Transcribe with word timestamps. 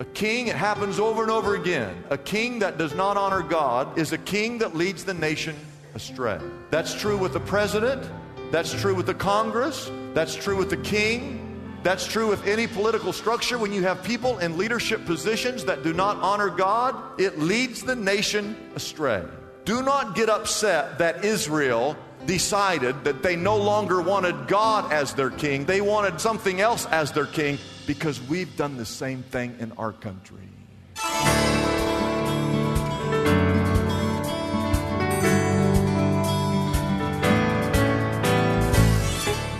A 0.00 0.04
king, 0.06 0.46
it 0.46 0.56
happens 0.56 0.98
over 0.98 1.20
and 1.20 1.30
over 1.30 1.56
again. 1.56 1.94
A 2.08 2.16
king 2.16 2.60
that 2.60 2.78
does 2.78 2.94
not 2.94 3.18
honor 3.18 3.42
God 3.42 3.98
is 3.98 4.12
a 4.12 4.18
king 4.18 4.56
that 4.58 4.74
leads 4.74 5.04
the 5.04 5.12
nation 5.12 5.54
astray. 5.94 6.40
That's 6.70 6.94
true 6.94 7.18
with 7.18 7.34
the 7.34 7.40
president, 7.40 8.10
that's 8.50 8.72
true 8.72 8.94
with 8.94 9.04
the 9.04 9.14
Congress, 9.14 9.90
that's 10.14 10.34
true 10.34 10.56
with 10.56 10.70
the 10.70 10.78
king, 10.78 11.78
that's 11.82 12.06
true 12.06 12.28
with 12.28 12.46
any 12.46 12.66
political 12.66 13.12
structure. 13.12 13.58
When 13.58 13.74
you 13.74 13.82
have 13.82 14.02
people 14.02 14.38
in 14.38 14.56
leadership 14.56 15.04
positions 15.04 15.66
that 15.66 15.82
do 15.82 15.92
not 15.92 16.16
honor 16.16 16.48
God, 16.48 17.20
it 17.20 17.38
leads 17.38 17.82
the 17.82 17.94
nation 17.94 18.56
astray. 18.74 19.22
Do 19.66 19.82
not 19.82 20.14
get 20.14 20.30
upset 20.30 20.96
that 20.96 21.26
Israel 21.26 21.94
decided 22.24 23.04
that 23.04 23.22
they 23.22 23.36
no 23.36 23.58
longer 23.58 24.00
wanted 24.00 24.48
God 24.48 24.90
as 24.94 25.12
their 25.12 25.30
king, 25.30 25.66
they 25.66 25.82
wanted 25.82 26.22
something 26.22 26.62
else 26.62 26.86
as 26.86 27.12
their 27.12 27.26
king 27.26 27.58
because 27.90 28.22
we've 28.28 28.56
done 28.56 28.76
the 28.76 28.86
same 28.86 29.20
thing 29.20 29.52
in 29.58 29.72
our 29.72 29.90
country. 29.90 30.38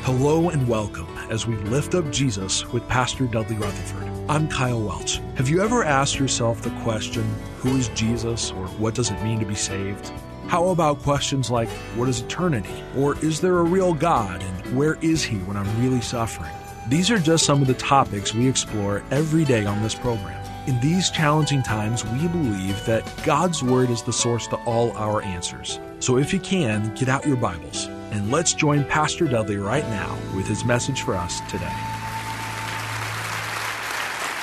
Hello 0.05 0.51
and 0.51 0.69
welcome 0.69 1.09
as 1.29 1.49
we 1.49 1.57
lift 1.57 1.97
up 1.97 2.09
Jesus 2.13 2.65
with 2.69 2.87
Pastor 2.87 3.27
Dudley 3.27 3.57
Rutherford. 3.57 4.09
I'm 4.31 4.47
Kyle 4.47 4.81
Welch. 4.81 5.17
Have 5.35 5.49
you 5.49 5.61
ever 5.61 5.83
asked 5.83 6.21
yourself 6.21 6.63
the 6.63 6.71
question, 6.85 7.29
who 7.59 7.77
is 7.77 7.89
Jesus 7.89 8.53
or 8.53 8.69
what 8.79 8.95
does 8.95 9.11
it 9.11 9.21
mean 9.25 9.41
to 9.41 9.45
be 9.45 9.57
saved? 9.57 10.13
How 10.47 10.69
about 10.69 11.01
questions 11.01 11.51
like, 11.51 11.69
what 11.97 12.09
is 12.09 12.21
eternity? 12.21 12.85
Or 12.97 13.19
is 13.25 13.41
there 13.41 13.59
a 13.59 13.65
real 13.65 13.93
God 13.93 14.41
and 14.41 14.79
where 14.79 14.99
is 15.03 15.25
He 15.25 15.39
when 15.39 15.57
I'm 15.57 15.83
really 15.83 16.01
suffering? 16.01 16.53
These 16.91 17.09
are 17.13 17.21
just 17.21 17.47
some 17.47 17.63
of 17.63 17.69
the 17.69 17.75
topics 17.75 18.35
we 18.35 18.49
explore 18.49 19.05
every 19.13 19.45
day 19.45 19.65
on 19.65 19.81
this 19.81 19.95
program. 19.95 20.45
In 20.67 20.81
these 20.81 21.09
challenging 21.09 21.63
times, 21.63 22.05
we 22.05 22.27
believe 22.27 22.85
that 22.85 23.05
God's 23.25 23.63
Word 23.63 23.91
is 23.91 24.03
the 24.03 24.13
source 24.13 24.49
to 24.49 24.57
all 24.65 24.91
our 24.97 25.23
answers. 25.23 25.79
So 26.01 26.19
if 26.19 26.33
you 26.33 26.41
can, 26.41 26.93
get 26.97 27.09
out 27.09 27.25
your 27.25 27.37
Bibles 27.37 27.87
and 28.11 28.33
let's 28.33 28.55
join 28.55 28.85
Pastor 28.87 29.29
Dudley 29.29 29.57
right 29.57 29.85
now 29.85 30.19
with 30.35 30.49
his 30.49 30.65
message 30.65 31.03
for 31.03 31.15
us 31.15 31.39
today. 31.49 31.73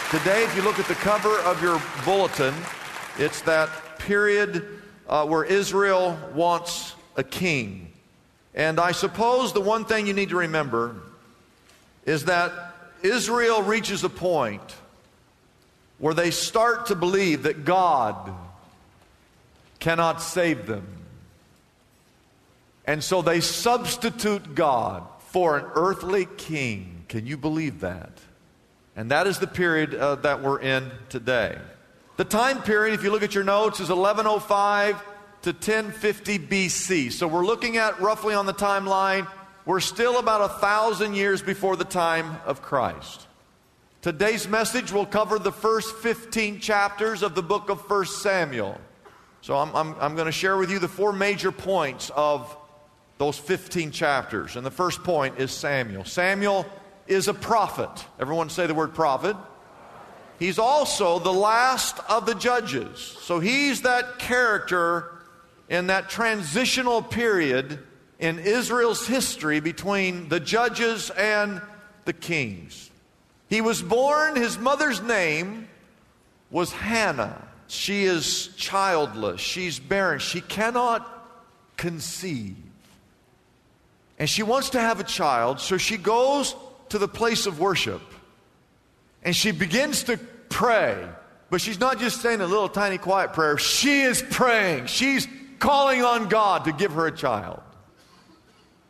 Today, 0.10 0.46
if 0.46 0.56
you 0.56 0.62
look 0.62 0.80
at 0.80 0.86
the 0.86 0.96
cover 0.96 1.38
of 1.40 1.62
your 1.62 1.82
bulletin, 2.06 2.56
it's 3.18 3.42
that 3.42 3.70
period 4.00 4.66
uh, 5.10 5.26
where 5.26 5.44
Israel 5.44 6.18
wants 6.34 6.96
a 7.18 7.26
king. 7.26 7.92
And 8.56 8.80
I 8.80 8.94
suppose 8.94 9.52
the 9.52 9.60
one 9.60 9.84
thing 9.84 10.08
you 10.08 10.14
need 10.14 10.30
to 10.30 10.38
remember 10.38 10.96
is 12.08 12.26
that 12.26 12.52
Israel 13.04 13.62
reaches 13.62 14.04
a 14.04 14.10
point 14.10 14.76
where 16.00 16.16
they 16.16 16.32
start 16.32 16.88
to 16.88 16.96
believe 16.96 17.44
that 17.44 17.66
God 17.66 18.34
cannot 19.80 20.22
save 20.22 20.66
them. 20.66 20.88
And 22.86 23.04
so 23.04 23.22
they 23.22 23.42
substitute 23.42 24.56
God 24.56 25.04
for 25.20 25.58
an 25.58 25.66
earthly 25.76 26.28
king. 26.38 27.04
Can 27.10 27.28
you 27.28 27.36
believe 27.36 27.82
that? 27.82 28.12
And 28.96 29.12
that 29.12 29.28
is 29.28 29.40
the 29.40 29.48
period 29.48 29.94
uh, 29.94 30.16
that 30.16 30.42
we're 30.42 30.62
in 30.62 30.90
today. 31.10 31.58
The 32.16 32.26
time 32.26 32.64
period, 32.64 32.96
if 32.96 33.04
you 33.04 33.12
look 33.12 33.22
at 33.22 33.36
your 33.36 33.44
notes, 33.44 33.80
is 33.80 33.90
1105 33.90 35.04
to 35.44 35.52
1050 35.52 36.40
BC. 36.40 37.12
So 37.12 37.28
we're 37.28 37.46
looking 37.46 37.78
at 37.78 38.00
roughly 38.00 38.34
on 38.34 38.46
the 38.46 38.54
timeline, 38.54 39.28
we're 39.68 39.82
still 39.82 40.18
about 40.18 40.42
a 40.42 40.54
thousand 40.60 41.14
years 41.14 41.42
before 41.42 41.76
the 41.76 41.84
time 41.84 42.38
of 42.46 42.62
Christ. 42.62 43.28
Today's 44.02 44.48
message 44.48 44.94
will 44.94 45.06
cover 45.06 45.38
the 45.38 45.52
first 45.52 45.94
15 45.98 46.62
chapters 46.62 47.22
of 47.22 47.36
the 47.36 47.44
book 47.44 47.70
of 47.70 47.82
1 47.90 48.06
Samuel. 48.06 48.80
So 49.42 49.58
I'm, 49.58 49.76
I'm, 49.76 49.96
I'm 50.00 50.16
going 50.16 50.28
to 50.28 50.32
share 50.32 50.56
with 50.56 50.72
you 50.72 50.80
the 50.80 50.88
four 50.88 51.12
major 51.12 51.52
points 51.52 52.10
of 52.16 52.56
those 53.18 53.38
15 53.38 53.92
chapters. 53.92 54.56
And 54.56 54.66
the 54.66 54.72
first 54.72 55.04
point 55.04 55.38
is 55.38 55.52
Samuel. 55.52 56.06
Samuel 56.06 56.66
is 57.06 57.28
a 57.28 57.34
prophet. 57.34 58.06
Everyone 58.22 58.50
say 58.50 58.68
the 58.68 58.74
word 58.74 58.96
prophet. 58.96 59.36
He's 60.40 60.60
also 60.60 61.20
the 61.20 61.34
last 61.34 62.00
of 62.08 62.26
the 62.26 62.36
judges. 62.36 63.00
So 63.00 63.42
he's 63.42 63.82
that 63.82 64.18
character 64.18 65.12
in 65.68 65.88
that 65.88 66.08
transitional 66.08 67.02
period 67.02 67.80
in 68.20 68.40
Israel's 68.40 69.06
history 69.06 69.60
between 69.60 70.30
the 70.30 70.40
judges 70.40 71.10
and 71.12 71.62
the 72.06 72.14
kings. 72.14 72.90
He 73.50 73.62
was 73.62 73.82
born, 73.82 74.36
his 74.36 74.58
mother's 74.58 75.02
name 75.02 75.68
was 76.50 76.72
Hannah. 76.72 77.48
She 77.68 78.06
is 78.06 78.48
childless, 78.56 79.42
she's 79.42 79.80
barren, 79.80 80.20
she 80.20 80.42
cannot 80.42 81.06
conceive. 81.76 82.56
And 84.20 84.30
she 84.30 84.42
wants 84.42 84.72
to 84.72 84.80
have 84.80 85.00
a 85.00 85.04
child, 85.04 85.60
so 85.60 85.78
she 85.78 85.98
goes 85.98 86.56
to 86.90 86.98
the 86.98 87.08
place 87.08 87.46
of 87.46 87.60
worship. 87.60 88.02
And 89.22 89.36
she 89.36 89.52
begins 89.52 90.04
to 90.04 90.18
pray. 90.50 91.08
But 91.50 91.62
she's 91.62 91.80
not 91.80 92.00
just 92.00 92.22
saying 92.22 92.42
a 92.42 92.48
little 92.48 92.70
tiny 92.70 92.98
quiet 92.98 93.34
prayer. 93.34 93.58
She 93.58 94.02
is 94.02 94.24
praying. 94.32 94.88
She's 94.88 95.28
calling 95.60 96.04
on 96.04 96.30
God 96.30 96.66
to 96.66 96.72
give 96.72 96.94
her 96.94 97.08
a 97.08 97.16
child. 97.16 97.62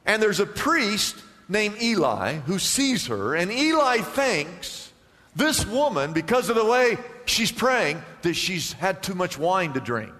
And 0.07 0.23
there's 0.23 0.39
a 0.39 0.45
priest 0.45 1.15
named 1.47 1.81
Eli 1.81 2.35
who 2.35 2.57
sees 2.57 3.07
her, 3.07 3.35
and 3.35 3.51
Eli 3.51 3.97
thinks 3.99 4.91
this 5.35 5.67
woman, 5.67 6.13
because 6.13 6.49
of 6.49 6.55
the 6.55 6.65
way 6.65 6.97
she's 7.25 7.51
praying, 7.51 8.01
that 8.23 8.33
she's 8.33 8.73
had 8.73 9.03
too 9.03 9.13
much 9.13 9.37
wine 9.37 9.73
to 9.73 9.79
drink. 9.79 10.13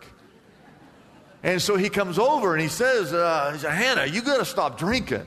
And 1.41 1.59
so 1.59 1.75
he 1.75 1.89
comes 1.89 2.19
over 2.19 2.53
and 2.53 2.61
he 2.61 2.67
says, 2.67 3.13
uh, 3.13 3.57
he 3.59 3.65
Hannah, 3.65 4.05
you 4.05 4.21
got 4.21 4.37
to 4.37 4.45
stop 4.45 4.77
drinking. 4.77 5.25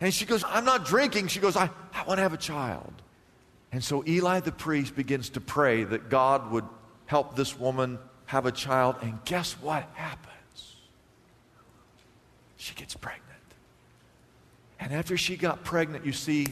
And 0.00 0.14
she 0.14 0.24
goes, 0.24 0.44
I'm 0.46 0.64
not 0.64 0.86
drinking. 0.86 1.26
She 1.28 1.40
goes, 1.40 1.56
I, 1.56 1.68
I 1.92 2.04
want 2.04 2.18
to 2.18 2.22
have 2.22 2.32
a 2.32 2.38
child. 2.38 2.92
And 3.72 3.84
so 3.84 4.02
Eli 4.06 4.40
the 4.40 4.52
priest 4.52 4.96
begins 4.96 5.30
to 5.30 5.40
pray 5.40 5.84
that 5.84 6.08
God 6.08 6.50
would 6.50 6.64
help 7.06 7.36
this 7.36 7.58
woman 7.58 7.98
have 8.26 8.46
a 8.46 8.52
child. 8.52 8.96
And 9.02 9.22
guess 9.24 9.54
what 9.54 9.86
happens? 9.94 10.76
She 12.56 12.74
gets 12.74 12.94
pregnant. 12.94 13.27
And 14.80 14.92
after 14.92 15.16
she 15.16 15.36
got 15.36 15.64
pregnant, 15.64 16.06
you 16.06 16.12
see, 16.12 16.48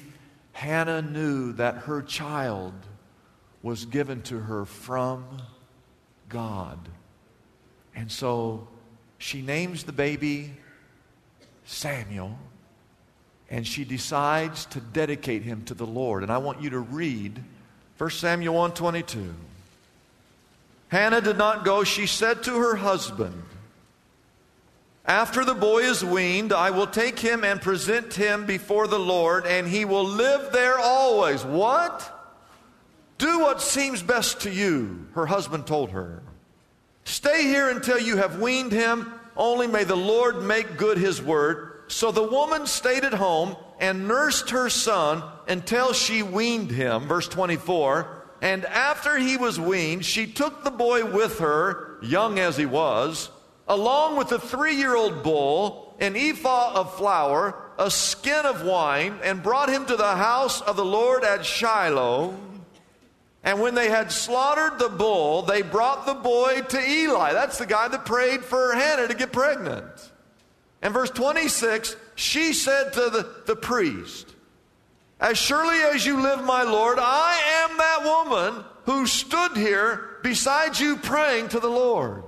Hannah 0.52 1.02
knew 1.02 1.52
that 1.54 1.76
her 1.78 2.02
child 2.02 2.74
was 3.62 3.84
given 3.84 4.22
to 4.22 4.38
her 4.38 4.64
from 4.64 5.24
God. 6.28 6.78
And 7.94 8.10
so 8.10 8.68
she 9.18 9.42
names 9.42 9.84
the 9.84 9.92
baby 9.92 10.52
Samuel 11.64 12.38
and 13.48 13.66
she 13.66 13.84
decides 13.84 14.66
to 14.66 14.80
dedicate 14.80 15.42
him 15.42 15.64
to 15.64 15.74
the 15.74 15.86
Lord. 15.86 16.22
And 16.22 16.32
I 16.32 16.38
want 16.38 16.62
you 16.62 16.70
to 16.70 16.78
read 16.78 17.42
1 17.98 18.10
Samuel 18.10 18.54
122. 18.54 19.34
Hannah 20.88 21.20
did 21.20 21.38
not 21.38 21.64
go. 21.64 21.84
She 21.84 22.06
said 22.06 22.42
to 22.44 22.56
her 22.56 22.76
husband, 22.76 23.42
After 25.06 25.44
the 25.44 25.54
boy 25.54 25.82
is 25.84 26.04
weaned, 26.04 26.52
I 26.52 26.70
will 26.70 26.88
take 26.88 27.18
him 27.18 27.44
and 27.44 27.62
present 27.62 28.14
him 28.14 28.44
before 28.44 28.88
the 28.88 28.98
Lord, 28.98 29.46
and 29.46 29.68
he 29.68 29.84
will 29.84 30.04
live 30.04 30.50
there 30.52 30.78
always. 30.78 31.44
What? 31.44 32.12
Do 33.18 33.38
what 33.38 33.62
seems 33.62 34.02
best 34.02 34.40
to 34.40 34.50
you, 34.50 35.06
her 35.14 35.26
husband 35.26 35.66
told 35.66 35.90
her. 35.90 36.22
Stay 37.04 37.44
here 37.44 37.70
until 37.70 38.00
you 38.00 38.16
have 38.16 38.40
weaned 38.40 38.72
him. 38.72 39.12
Only 39.36 39.68
may 39.68 39.84
the 39.84 39.96
Lord 39.96 40.42
make 40.42 40.76
good 40.76 40.98
his 40.98 41.22
word. 41.22 41.84
So 41.86 42.10
the 42.10 42.24
woman 42.24 42.66
stayed 42.66 43.04
at 43.04 43.14
home 43.14 43.54
and 43.78 44.08
nursed 44.08 44.50
her 44.50 44.68
son 44.68 45.22
until 45.46 45.92
she 45.92 46.24
weaned 46.24 46.72
him. 46.72 47.06
Verse 47.06 47.28
24. 47.28 48.24
And 48.42 48.64
after 48.64 49.16
he 49.18 49.36
was 49.36 49.60
weaned, 49.60 50.04
she 50.04 50.26
took 50.26 50.64
the 50.64 50.70
boy 50.72 51.04
with 51.04 51.38
her, 51.38 51.98
young 52.02 52.40
as 52.40 52.56
he 52.56 52.66
was, 52.66 53.30
along 53.68 54.16
with 54.16 54.32
a 54.32 54.38
three 54.38 54.76
year 54.76 54.94
old 54.94 55.22
bull, 55.22 55.94
an 55.98 56.16
ephah 56.16 56.74
of 56.74 56.96
flour, 56.96 57.54
a 57.78 57.90
skin 57.90 58.46
of 58.46 58.64
wine, 58.64 59.18
and 59.22 59.42
brought 59.42 59.68
him 59.68 59.86
to 59.86 59.96
the 59.96 60.16
house 60.16 60.60
of 60.60 60.76
the 60.76 60.84
Lord 60.84 61.24
at 61.24 61.44
Shiloh. 61.44 62.38
And 63.42 63.60
when 63.60 63.74
they 63.74 63.88
had 63.88 64.10
slaughtered 64.10 64.78
the 64.78 64.88
bull, 64.88 65.42
they 65.42 65.62
brought 65.62 66.04
the 66.04 66.14
boy 66.14 66.62
to 66.62 66.80
Eli. 66.80 67.32
That's 67.32 67.58
the 67.58 67.66
guy 67.66 67.86
that 67.88 68.04
prayed 68.04 68.44
for 68.44 68.74
Hannah 68.74 69.06
to 69.08 69.14
get 69.14 69.32
pregnant. 69.32 70.12
And 70.82 70.92
verse 70.92 71.10
26, 71.10 71.96
she 72.16 72.52
said 72.52 72.92
to 72.94 73.00
the, 73.10 73.42
the 73.46 73.56
priest, 73.56 74.34
As 75.20 75.38
surely 75.38 75.78
as 75.78 76.04
you 76.04 76.20
live, 76.20 76.44
my 76.44 76.64
Lord, 76.64 76.98
I 77.00 77.68
am 77.68 77.76
that 77.78 78.00
woman 78.04 78.64
who 78.84 79.06
stood 79.06 79.56
here 79.56 80.18
beside 80.22 80.78
you 80.78 80.96
praying 80.96 81.48
to 81.50 81.60
the 81.60 81.70
Lord. 81.70 82.24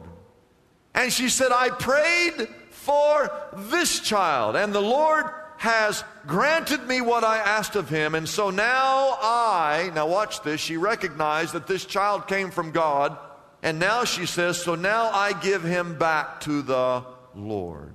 And 0.99 1.13
she 1.13 1.29
said, 1.29 1.53
I 1.53 1.71
prayed 1.71 2.49
for 2.71 3.31
this 3.55 4.01
child, 4.01 4.57
and 4.57 4.75
the 4.75 4.83
Lord 4.83 5.27
has 5.59 6.03
granted 6.27 6.89
me 6.89 7.01
what 7.01 7.23
I 7.23 7.39
asked 7.39 7.77
of 7.77 7.89
him, 7.89 8.17
and 8.17 8.29
so 8.29 8.51
now 8.51 9.17
I, 9.23 9.93
now 9.95 10.09
watch 10.09 10.43
this, 10.43 10.61
she 10.61 10.77
recognized 10.77 11.53
that 11.53 11.69
this 11.69 11.85
child 11.85 12.27
came 12.27 12.51
from 12.51 12.73
God, 12.73 13.17
and 13.63 13.79
now 13.79 14.03
she 14.03 14.27
says, 14.27 14.61
So 14.61 14.75
now 14.75 15.09
I 15.11 15.35
give 15.35 15.63
him 15.63 15.97
back 15.97 16.41
to 16.41 16.63
the 16.63 17.05
Lord. 17.33 17.95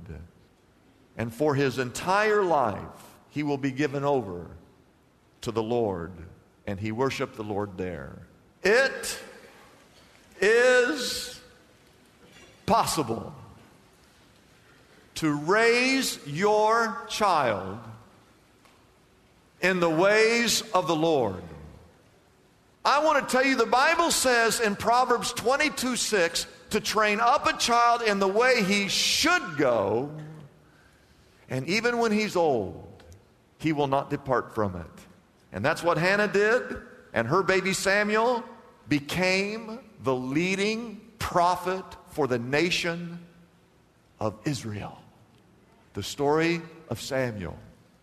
And 1.17 1.33
for 1.33 1.55
his 1.55 1.79
entire 1.79 2.41
life, 2.41 2.79
he 3.31 3.43
will 3.43 3.57
be 3.57 3.71
given 3.71 4.05
over 4.05 4.47
to 5.41 5.51
the 5.51 5.63
Lord, 5.63 6.13
and 6.65 6.79
he 6.79 6.93
worshiped 6.93 7.35
the 7.35 7.43
Lord 7.43 7.77
there. 7.77 8.27
It 8.63 9.19
is 10.39 11.32
possible 12.65 13.33
to 15.15 15.33
raise 15.33 16.19
your 16.25 17.05
child 17.09 17.79
in 19.61 19.79
the 19.79 19.89
ways 19.89 20.61
of 20.73 20.87
the 20.87 20.95
Lord. 20.95 21.41
I 22.85 23.03
want 23.03 23.27
to 23.27 23.31
tell 23.31 23.45
you 23.45 23.55
the 23.55 23.65
Bible 23.65 24.11
says 24.11 24.59
in 24.59 24.75
Proverbs 24.75 25.31
22 25.33 25.95
6 25.95 26.47
to 26.71 26.81
train 26.81 27.19
up 27.21 27.47
a 27.47 27.57
child 27.57 28.01
in 28.01 28.19
the 28.19 28.27
way 28.27 28.63
he 28.63 28.89
should 28.89 29.57
go, 29.57 30.11
and 31.49 31.67
even 31.69 31.99
when 31.99 32.11
he's 32.11 32.35
old, 32.35 33.03
he 33.59 33.71
will 33.71 33.87
not 33.87 34.09
depart 34.09 34.53
from 34.53 34.75
it. 34.75 35.05
And 35.53 35.63
that's 35.63 35.83
what 35.83 35.97
Hannah 35.97 36.27
did, 36.27 36.63
and 37.13 37.27
her 37.27 37.43
baby 37.43 37.73
Samuel 37.73 38.43
became 38.89 39.79
the 40.01 40.15
leading 40.15 40.99
prophet 41.23 41.85
for 42.09 42.27
the 42.27 42.37
nation 42.37 43.17
of 44.19 44.37
Israel. 44.43 44.99
The 45.93 46.03
story 46.03 46.61
of 46.89 46.99
Samuel, 46.99 47.57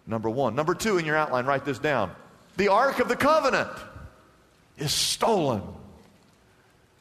number 0.07 0.31
one. 0.31 0.55
Number 0.55 0.75
two, 0.75 0.97
in 0.97 1.05
your 1.05 1.17
outline, 1.17 1.45
write 1.45 1.67
this 1.67 1.79
down. 1.79 2.13
The 2.57 2.69
Ark 2.69 2.99
of 2.99 3.09
the 3.09 3.17
Covenant 3.17 3.71
is 4.79 4.93
stolen. 4.93 5.63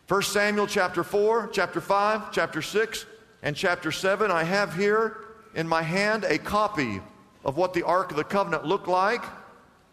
1 0.09 0.21
Samuel 0.23 0.67
chapter 0.67 1.05
4, 1.05 1.51
chapter 1.53 1.79
5, 1.79 2.33
chapter 2.33 2.61
6, 2.61 3.05
and 3.41 3.55
chapter 3.55 3.89
7. 3.89 4.29
I 4.29 4.43
have 4.43 4.75
here 4.75 5.17
in 5.55 5.67
my 5.69 5.81
hand 5.81 6.25
a 6.25 6.37
copy 6.37 6.99
of 7.45 7.55
what 7.55 7.73
the 7.73 7.83
Ark 7.83 8.11
of 8.11 8.17
the 8.17 8.25
Covenant 8.25 8.65
looked 8.65 8.89
like. 8.89 9.23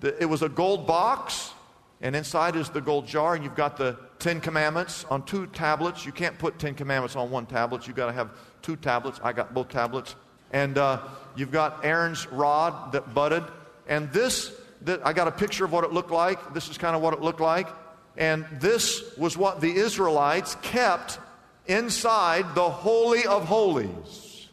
It 0.02 0.29
was 0.29 0.43
a 0.43 0.49
gold 0.49 0.88
box, 0.88 1.52
and 2.00 2.17
inside 2.17 2.56
is 2.56 2.69
the 2.69 2.81
gold 2.81 3.06
jar, 3.06 3.37
and 3.37 3.44
you've 3.44 3.55
got 3.55 3.76
the 3.76 3.96
Ten 4.26 4.40
Commandments 4.40 5.05
on 5.08 5.23
two 5.23 5.46
tablets. 5.46 6.05
You 6.05 6.11
can't 6.11 6.37
put 6.37 6.58
Ten 6.58 6.75
Commandments 6.75 7.14
on 7.14 7.31
one 7.31 7.46
tablet. 7.46 7.87
You've 7.87 7.94
got 7.94 8.06
to 8.06 8.12
have 8.12 8.31
two 8.61 8.75
tablets. 8.75 9.20
I 9.23 9.32
got 9.32 9.55
both 9.55 9.69
tablets. 9.69 10.17
And 10.50 10.76
uh, 10.78 11.02
you've 11.37 11.52
got 11.52 11.84
Aaron's 11.84 12.26
rod 12.32 12.90
that 12.90 13.14
budded. 13.14 13.44
And 13.87 14.12
this, 14.12 14.52
that, 14.82 15.06
I 15.06 15.12
got 15.12 15.28
a 15.28 15.31
picture 15.31 15.64
of 15.64 15.70
what 15.70 15.84
it 15.84 15.93
looked 15.93 16.11
like. 16.11 16.55
This 16.55 16.69
is 16.69 16.76
kind 16.76 16.96
of 16.96 17.02
what 17.02 17.14
it 17.14 17.20
looked 17.20 17.38
like. 17.38 17.69
And 18.17 18.44
this 18.55 19.17
was 19.17 19.38
what 19.38 19.61
the 19.61 19.73
Israelites 19.73 20.56
kept 20.61 21.20
inside 21.69 22.52
the 22.56 22.69
Holy 22.69 23.25
of 23.26 23.44
Holies. 23.44 24.49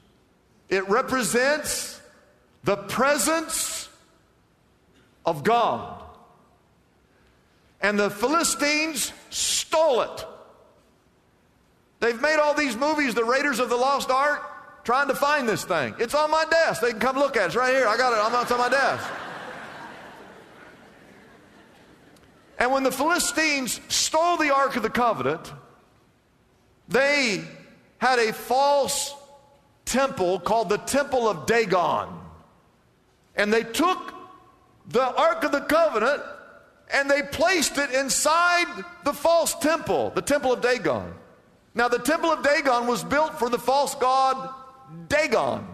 It 0.69 0.87
represents 0.87 1.99
the 2.63 2.77
presence 2.77 3.89
of 5.25 5.43
God. 5.43 5.99
And 7.81 7.97
the 7.99 8.11
Philistines 8.11 9.11
stole 9.33 10.01
it. 10.01 10.25
They've 11.99 12.21
made 12.21 12.37
all 12.37 12.53
these 12.53 12.75
movies, 12.75 13.15
the 13.15 13.23
Raiders 13.23 13.59
of 13.59 13.69
the 13.69 13.77
Lost 13.77 14.09
Ark 14.09 14.49
trying 14.83 15.07
to 15.07 15.15
find 15.15 15.47
this 15.47 15.63
thing. 15.63 15.95
It's 15.99 16.13
on 16.13 16.29
my 16.29 16.45
desk. 16.45 16.81
They 16.81 16.91
can 16.91 16.99
come 16.99 17.17
look 17.17 17.37
at 17.37 17.43
it. 17.43 17.45
It's 17.47 17.55
right 17.55 17.73
here. 17.73 17.87
I 17.87 17.97
got 17.97 18.13
it. 18.13 18.17
I'm 18.17 18.35
on 18.35 18.45
top 18.45 18.51
of 18.51 18.57
my 18.59 18.69
desk. 18.69 19.09
And 22.59 22.71
when 22.71 22.83
the 22.83 22.91
Philistines 22.91 23.79
stole 23.87 24.37
the 24.37 24.53
Ark 24.53 24.75
of 24.75 24.83
the 24.83 24.89
Covenant, 24.89 25.51
they 26.87 27.43
had 27.97 28.19
a 28.19 28.33
false 28.33 29.15
temple 29.85 30.39
called 30.39 30.69
the 30.69 30.77
Temple 30.77 31.27
of 31.27 31.45
Dagon. 31.45 32.09
And 33.35 33.51
they 33.51 33.63
took 33.63 34.13
the 34.89 35.03
Ark 35.15 35.43
of 35.43 35.51
the 35.51 35.61
Covenant 35.61 36.21
and 36.91 37.09
they 37.09 37.21
placed 37.23 37.77
it 37.77 37.91
inside 37.91 38.83
the 39.03 39.13
false 39.13 39.55
temple, 39.55 40.11
the 40.15 40.21
Temple 40.21 40.53
of 40.53 40.61
Dagon. 40.61 41.13
Now, 41.75 41.87
the 41.87 41.99
Temple 41.99 42.31
of 42.31 42.43
Dagon 42.43 42.87
was 42.87 43.03
built 43.03 43.39
for 43.39 43.49
the 43.49 43.57
false 43.57 43.95
god 43.95 44.53
Dagon. 45.07 45.67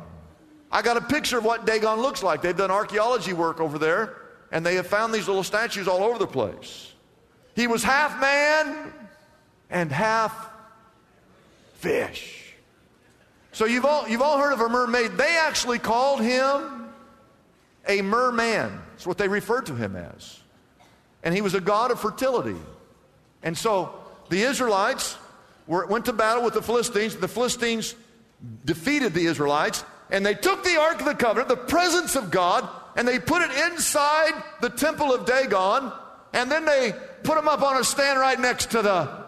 I 0.71 0.81
got 0.81 0.97
a 0.97 1.01
picture 1.01 1.37
of 1.37 1.45
what 1.45 1.65
Dagon 1.65 2.01
looks 2.01 2.23
like. 2.23 2.41
They've 2.41 2.55
done 2.55 2.71
archaeology 2.71 3.33
work 3.33 3.59
over 3.59 3.77
there, 3.77 4.15
and 4.51 4.65
they 4.65 4.75
have 4.75 4.87
found 4.87 5.13
these 5.13 5.27
little 5.27 5.43
statues 5.43 5.87
all 5.87 6.03
over 6.03 6.19
the 6.19 6.27
place. 6.27 6.93
He 7.55 7.67
was 7.67 7.83
half 7.83 8.19
man 8.21 8.93
and 9.69 9.91
half 9.91 10.49
fish. 11.75 12.53
So 13.51 13.65
you've 13.65 13.85
all, 13.85 14.07
you've 14.07 14.21
all 14.21 14.37
heard 14.37 14.53
of 14.53 14.61
a 14.61 14.69
mermaid. 14.69 15.17
They 15.17 15.37
actually 15.37 15.79
called 15.79 16.21
him 16.21 16.89
a 17.87 18.01
merman. 18.01 18.79
That's 18.91 19.07
what 19.07 19.17
they 19.17 19.27
referred 19.27 19.65
to 19.65 19.75
him 19.75 19.95
as. 19.95 20.39
And 21.23 21.35
he 21.35 21.41
was 21.41 21.53
a 21.53 21.61
god 21.61 21.91
of 21.91 21.99
fertility. 21.99 22.55
And 23.43 23.57
so 23.57 23.93
the 24.29 24.41
Israelites 24.41 25.17
were, 25.67 25.85
went 25.85 26.05
to 26.05 26.13
battle 26.13 26.43
with 26.43 26.53
the 26.53 26.61
Philistines. 26.61 27.15
The 27.15 27.27
Philistines 27.27 27.95
defeated 28.65 29.13
the 29.13 29.25
Israelites, 29.25 29.83
and 30.09 30.25
they 30.25 30.33
took 30.33 30.63
the 30.63 30.77
Ark 30.79 30.99
of 30.99 31.05
the 31.05 31.15
Covenant, 31.15 31.49
the 31.49 31.57
presence 31.57 32.15
of 32.15 32.31
God, 32.31 32.67
and 32.95 33.07
they 33.07 33.19
put 33.19 33.41
it 33.41 33.51
inside 33.71 34.31
the 34.61 34.69
temple 34.69 35.13
of 35.13 35.25
Dagon, 35.25 35.91
and 36.33 36.51
then 36.51 36.65
they 36.65 36.93
put 37.23 37.35
them 37.35 37.47
up 37.47 37.61
on 37.61 37.77
a 37.77 37.83
stand 37.83 38.19
right 38.19 38.39
next 38.39 38.71
to 38.71 38.81
the 38.81 39.25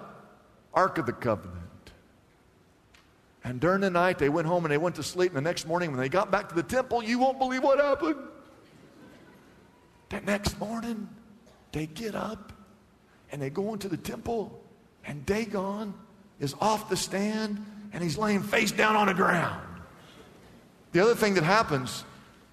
Ark 0.74 0.98
of 0.98 1.06
the 1.06 1.14
Covenant. 1.14 1.58
And 3.44 3.60
during 3.60 3.82
the 3.82 3.90
night, 3.90 4.20
they 4.20 4.30
went 4.30 4.48
home 4.48 4.66
and 4.66 4.72
they 4.72 4.78
went 4.78 4.96
to 4.98 5.04
sleep. 5.04 5.32
And 5.32 5.38
the 5.38 5.50
next 5.50 5.66
morning, 5.66 5.92
when 5.92 6.00
they 6.00 6.10
got 6.10 6.30
back 6.30 6.50
to 6.50 6.56
the 6.56 6.64
temple, 6.64 7.04
you 7.04 7.18
won't 7.18 7.40
believe 7.40 7.64
what 7.64 7.80
happened. 7.80 8.18
The 10.10 10.22
next 10.22 10.60
morning, 10.60 11.10
they 11.72 11.88
get 11.88 12.16
up 12.16 12.54
and 13.32 13.42
they 13.42 13.50
go 13.50 13.74
into 13.74 13.88
the 13.88 13.98
temple, 13.98 14.62
and 15.06 15.26
Dagon 15.26 15.94
is 16.40 16.56
off 16.60 16.90
the 16.90 16.98
stand 16.98 17.66
and 17.94 18.04
he's 18.04 18.18
laying 18.18 18.42
face 18.42 18.72
down 18.72 18.96
on 18.96 19.08
the 19.08 19.14
ground. 19.14 19.62
The 20.92 21.00
other 21.00 21.16
thing 21.16 21.36
that 21.36 21.44
happens 21.44 22.04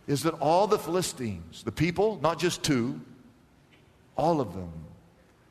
is 0.07 0.23
that 0.23 0.35
all 0.35 0.67
the 0.67 0.79
Philistines, 0.79 1.63
the 1.65 1.73
people, 1.73 2.19
not 2.23 2.39
just 2.39 2.63
two, 2.63 3.01
all 4.17 4.41
of 4.41 4.55
them, 4.55 4.73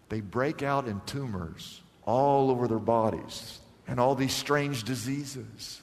they 0.10 0.22
break 0.22 0.64
out 0.64 0.88
in 0.88 1.02
tumors 1.06 1.82
all 2.06 2.50
over 2.50 2.68
their 2.68 2.80
bodies 2.80 3.60
and 3.88 4.00
all 4.00 4.16
these 4.16 4.34
strange 4.34 4.84
diseases. 4.84 5.82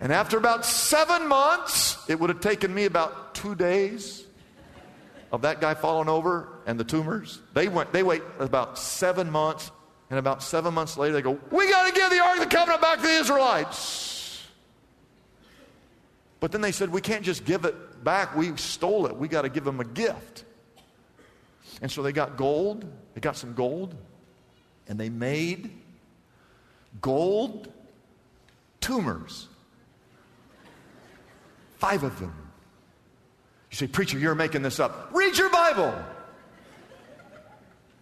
And 0.00 0.12
after 0.12 0.36
about 0.36 0.66
seven 0.66 1.26
months, 1.28 1.98
it 2.08 2.20
would 2.20 2.30
have 2.30 2.40
taken 2.40 2.74
me 2.74 2.84
about 2.84 3.34
two 3.34 3.54
days 3.54 4.25
of 5.36 5.42
that 5.42 5.60
guy 5.60 5.74
falling 5.74 6.08
over 6.08 6.48
and 6.66 6.80
the 6.80 6.84
tumors. 6.84 7.40
They 7.52 7.68
went, 7.68 7.92
they 7.92 8.02
wait 8.02 8.22
about 8.38 8.78
seven 8.78 9.30
months 9.30 9.70
and 10.08 10.18
about 10.18 10.42
seven 10.42 10.72
months 10.72 10.96
later, 10.96 11.12
they 11.12 11.22
go, 11.22 11.38
We 11.50 11.68
got 11.68 11.86
to 11.86 11.92
give 11.92 12.10
the 12.10 12.20
Ark 12.20 12.38
of 12.38 12.48
the 12.48 12.56
Covenant 12.56 12.80
back 12.80 12.98
to 12.98 13.02
the 13.02 13.18
Israelites. 13.18 14.46
But 16.40 16.52
then 16.52 16.62
they 16.62 16.72
said, 16.72 16.90
We 16.90 17.02
can't 17.02 17.22
just 17.24 17.44
give 17.44 17.64
it 17.66 18.02
back. 18.02 18.34
We 18.34 18.56
stole 18.56 19.06
it. 19.06 19.16
We 19.16 19.28
got 19.28 19.42
to 19.42 19.48
give 19.48 19.64
them 19.64 19.78
a 19.78 19.84
gift. 19.84 20.44
And 21.82 21.90
so 21.90 22.02
they 22.02 22.12
got 22.12 22.36
gold. 22.36 22.86
They 23.14 23.20
got 23.20 23.36
some 23.36 23.52
gold. 23.52 23.94
And 24.88 24.98
they 24.98 25.10
made 25.10 25.70
gold 27.02 27.70
tumors. 28.80 29.48
Five 31.76 32.04
of 32.04 32.18
them. 32.20 32.45
Say, 33.76 33.86
Preacher, 33.86 34.18
you're 34.18 34.34
making 34.34 34.62
this 34.62 34.80
up. 34.80 35.10
Read 35.12 35.36
your 35.36 35.50
Bible. 35.50 35.94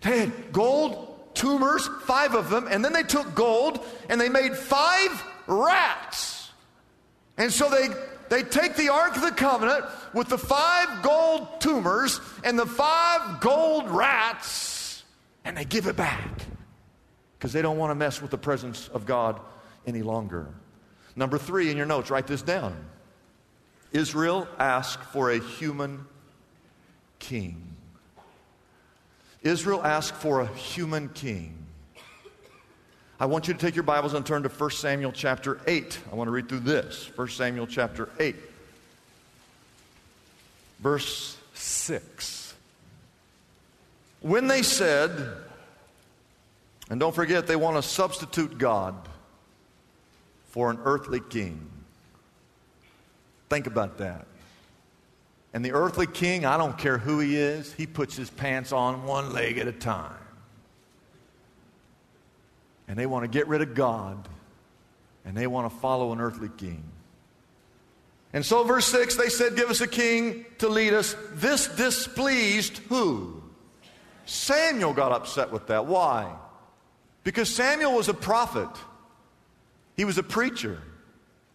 They 0.02 0.20
had 0.20 0.52
gold 0.52 1.34
tumors, 1.34 1.88
five 2.02 2.36
of 2.36 2.48
them, 2.48 2.68
and 2.70 2.84
then 2.84 2.92
they 2.92 3.02
took 3.02 3.34
gold 3.34 3.84
and 4.08 4.20
they 4.20 4.28
made 4.28 4.56
five 4.56 5.24
rats. 5.48 6.48
And 7.36 7.52
so 7.52 7.68
they, 7.68 7.88
they 8.28 8.48
take 8.48 8.76
the 8.76 8.90
Ark 8.90 9.16
of 9.16 9.22
the 9.22 9.32
Covenant 9.32 9.84
with 10.12 10.28
the 10.28 10.38
five 10.38 11.02
gold 11.02 11.60
tumors 11.60 12.20
and 12.44 12.56
the 12.56 12.66
five 12.66 13.40
gold 13.40 13.90
rats 13.90 15.02
and 15.44 15.56
they 15.56 15.64
give 15.64 15.88
it 15.88 15.96
back 15.96 16.42
because 17.36 17.52
they 17.52 17.62
don't 17.62 17.78
want 17.78 17.90
to 17.90 17.96
mess 17.96 18.22
with 18.22 18.30
the 18.30 18.38
presence 18.38 18.86
of 18.94 19.06
God 19.06 19.40
any 19.88 20.02
longer. 20.02 20.54
Number 21.16 21.36
three 21.36 21.72
in 21.72 21.76
your 21.76 21.86
notes, 21.86 22.12
write 22.12 22.28
this 22.28 22.42
down. 22.42 22.76
Israel 23.94 24.48
asked 24.58 25.04
for 25.04 25.30
a 25.30 25.38
human 25.38 26.04
king. 27.20 27.76
Israel 29.42 29.82
asked 29.82 30.16
for 30.16 30.40
a 30.40 30.46
human 30.46 31.08
king. 31.10 31.56
I 33.20 33.26
want 33.26 33.46
you 33.46 33.54
to 33.54 33.60
take 33.60 33.76
your 33.76 33.84
Bibles 33.84 34.12
and 34.12 34.26
turn 34.26 34.42
to 34.42 34.48
1 34.48 34.70
Samuel 34.70 35.12
chapter 35.12 35.60
8. 35.68 36.00
I 36.10 36.14
want 36.16 36.26
to 36.26 36.32
read 36.32 36.48
through 36.48 36.60
this. 36.60 37.08
1 37.14 37.28
Samuel 37.28 37.68
chapter 37.68 38.08
8. 38.18 38.34
verse 40.80 41.38
6. 41.54 42.54
When 44.22 44.48
they 44.48 44.62
said, 44.62 45.10
and 46.90 46.98
don't 46.98 47.14
forget, 47.14 47.46
they 47.46 47.56
want 47.56 47.76
to 47.76 47.82
substitute 47.82 48.58
God 48.58 48.96
for 50.48 50.70
an 50.70 50.80
earthly 50.84 51.20
king. 51.20 51.70
Think 53.54 53.68
about 53.68 53.98
that. 53.98 54.26
And 55.52 55.64
the 55.64 55.74
earthly 55.74 56.08
king, 56.08 56.44
I 56.44 56.56
don't 56.56 56.76
care 56.76 56.98
who 56.98 57.20
he 57.20 57.36
is, 57.36 57.72
he 57.72 57.86
puts 57.86 58.16
his 58.16 58.28
pants 58.28 58.72
on 58.72 59.04
one 59.04 59.32
leg 59.32 59.58
at 59.58 59.68
a 59.68 59.72
time. 59.72 60.18
And 62.88 62.98
they 62.98 63.06
want 63.06 63.22
to 63.22 63.28
get 63.28 63.46
rid 63.46 63.62
of 63.62 63.76
God, 63.76 64.28
and 65.24 65.36
they 65.36 65.46
want 65.46 65.72
to 65.72 65.78
follow 65.78 66.10
an 66.10 66.20
earthly 66.20 66.50
king. 66.56 66.82
And 68.32 68.44
so, 68.44 68.64
verse 68.64 68.86
6, 68.86 69.14
they 69.14 69.28
said, 69.28 69.54
Give 69.54 69.70
us 69.70 69.80
a 69.80 69.86
king 69.86 70.46
to 70.58 70.66
lead 70.66 70.92
us. 70.92 71.14
This 71.34 71.68
displeased 71.68 72.78
who? 72.88 73.40
Samuel 74.24 74.94
got 74.94 75.12
upset 75.12 75.52
with 75.52 75.68
that. 75.68 75.86
Why? 75.86 76.28
Because 77.22 77.48
Samuel 77.48 77.94
was 77.94 78.08
a 78.08 78.14
prophet, 78.14 78.70
he 79.96 80.04
was 80.04 80.18
a 80.18 80.24
preacher, 80.24 80.82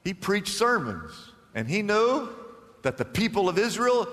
he 0.06 0.13
preached 0.13 0.53
sermons, 0.53 1.28
and 1.53 1.68
he 1.68 1.82
knew 1.82 2.29
that 2.82 2.98
the 2.98 3.06
people 3.06 3.50
of 3.50 3.58
Israel 3.58 4.08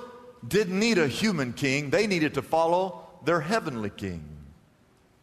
didn't 0.46 0.78
need 0.78 0.98
a 0.98 1.08
human 1.08 1.52
king, 1.52 1.90
they 1.90 2.06
needed 2.06 2.34
to 2.34 2.42
follow 2.42 3.08
their 3.24 3.40
heavenly 3.40 3.90
king. 3.90 4.24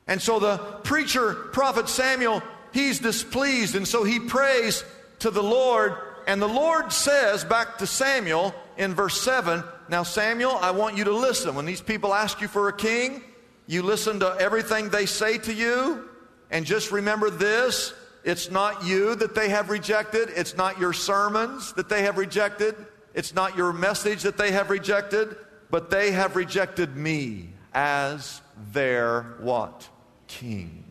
And 0.08 0.22
so 0.22 0.40
the 0.40 0.58
preacher, 0.84 1.34
prophet 1.34 1.88
Samuel, 1.88 2.44
he's 2.74 3.00
displeased, 3.00 3.76
and 3.76 3.88
so 3.88 4.04
he 4.04 4.20
prays 4.20 4.84
to 5.20 5.32
the 5.32 5.44
Lord. 5.44 5.96
And 6.28 6.42
the 6.42 6.48
Lord 6.48 6.92
says 6.92 7.44
back 7.46 7.78
to 7.78 7.88
Samuel 7.88 8.54
in 8.78 8.94
verse 8.94 9.22
7 9.22 9.64
Now, 9.90 10.04
Samuel, 10.04 10.58
I 10.62 10.72
want 10.72 10.98
you 10.98 11.06
to 11.06 11.14
listen. 11.14 11.56
When 11.56 11.66
these 11.66 11.82
people 11.82 12.14
ask 12.14 12.42
you 12.42 12.48
for 12.48 12.68
a 12.68 12.74
king, 12.74 13.24
you 13.68 13.84
listen 13.84 14.20
to 14.20 14.36
everything 14.40 14.90
they 14.90 15.06
say 15.06 15.38
to 15.40 15.54
you. 15.54 16.10
And 16.52 16.66
just 16.66 16.92
remember 16.92 17.30
this 17.30 17.94
it's 18.24 18.50
not 18.50 18.86
you 18.86 19.16
that 19.16 19.36
they 19.36 19.50
have 19.50 19.70
rejected, 19.70 20.30
it's 20.36 20.56
not 20.56 20.80
your 20.80 20.94
sermons 20.94 21.74
that 21.74 21.90
they 21.90 22.04
have 22.04 22.18
rejected, 22.18 22.76
it's 23.14 23.34
not 23.34 23.58
your 23.58 23.74
message 23.74 24.24
that 24.24 24.38
they 24.38 24.52
have 24.52 24.70
rejected, 24.70 25.36
but 25.70 25.90
they 25.90 26.12
have 26.12 26.36
rejected 26.36 26.96
me 26.96 27.50
as 27.74 28.42
their 28.72 29.36
what? 29.40 29.90
King. 30.28 30.84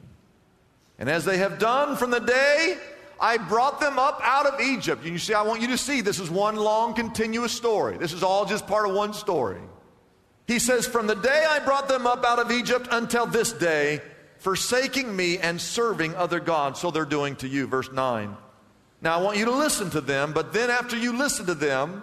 And 0.98 1.08
as 1.08 1.24
they 1.24 1.38
have 1.38 1.58
done 1.58 1.96
from 1.96 2.10
the 2.10 2.20
day 2.20 2.76
I 3.22 3.38
brought 3.38 3.78
them 3.78 4.00
up 4.00 4.20
out 4.24 4.46
of 4.46 4.60
Egypt. 4.60 5.04
You 5.04 5.16
see, 5.16 5.32
I 5.32 5.42
want 5.42 5.62
you 5.62 5.68
to 5.68 5.78
see 5.78 6.00
this 6.00 6.18
is 6.18 6.28
one 6.28 6.56
long 6.56 6.92
continuous 6.92 7.52
story. 7.52 7.96
This 7.96 8.12
is 8.12 8.24
all 8.24 8.44
just 8.44 8.66
part 8.66 8.88
of 8.88 8.96
one 8.96 9.14
story. 9.14 9.60
He 10.48 10.58
says, 10.58 10.88
From 10.88 11.06
the 11.06 11.14
day 11.14 11.46
I 11.48 11.60
brought 11.60 11.86
them 11.86 12.04
up 12.04 12.24
out 12.24 12.40
of 12.40 12.50
Egypt 12.50 12.88
until 12.90 13.26
this 13.26 13.52
day, 13.52 14.02
forsaking 14.42 15.14
me 15.14 15.38
and 15.38 15.60
serving 15.60 16.14
other 16.16 16.40
gods. 16.40 16.80
So 16.80 16.90
they're 16.90 17.04
doing 17.04 17.36
to 17.36 17.48
you. 17.48 17.66
Verse 17.66 17.90
9. 17.90 18.36
Now 19.00 19.18
I 19.18 19.22
want 19.22 19.38
you 19.38 19.44
to 19.46 19.52
listen 19.52 19.88
to 19.90 20.00
them, 20.00 20.32
but 20.32 20.52
then 20.52 20.68
after 20.68 20.96
you 20.96 21.16
listen 21.16 21.46
to 21.46 21.54
them, 21.54 22.02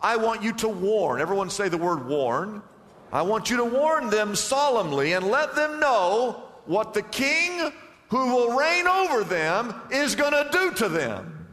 I 0.00 0.16
want 0.16 0.42
you 0.42 0.52
to 0.54 0.68
warn. 0.68 1.20
Everyone 1.20 1.50
say 1.50 1.68
the 1.68 1.76
word 1.76 2.06
warn. 2.06 2.62
I 3.12 3.22
want 3.22 3.50
you 3.50 3.56
to 3.58 3.64
warn 3.64 4.08
them 4.08 4.34
solemnly 4.36 5.12
and 5.12 5.26
let 5.26 5.54
them 5.54 5.80
know 5.80 6.44
what 6.66 6.94
the 6.94 7.02
king 7.02 7.72
who 8.08 8.34
will 8.34 8.56
reign 8.56 8.86
over 8.86 9.24
them 9.24 9.74
is 9.90 10.14
going 10.14 10.32
to 10.32 10.48
do 10.52 10.72
to 10.74 10.88
them. 10.88 11.46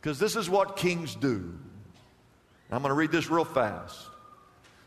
Because 0.00 0.18
this 0.18 0.36
is 0.36 0.48
what 0.48 0.76
kings 0.76 1.14
do. 1.16 1.58
I'm 2.70 2.82
going 2.82 2.90
to 2.90 2.94
read 2.94 3.10
this 3.10 3.28
real 3.28 3.44
fast. 3.44 4.07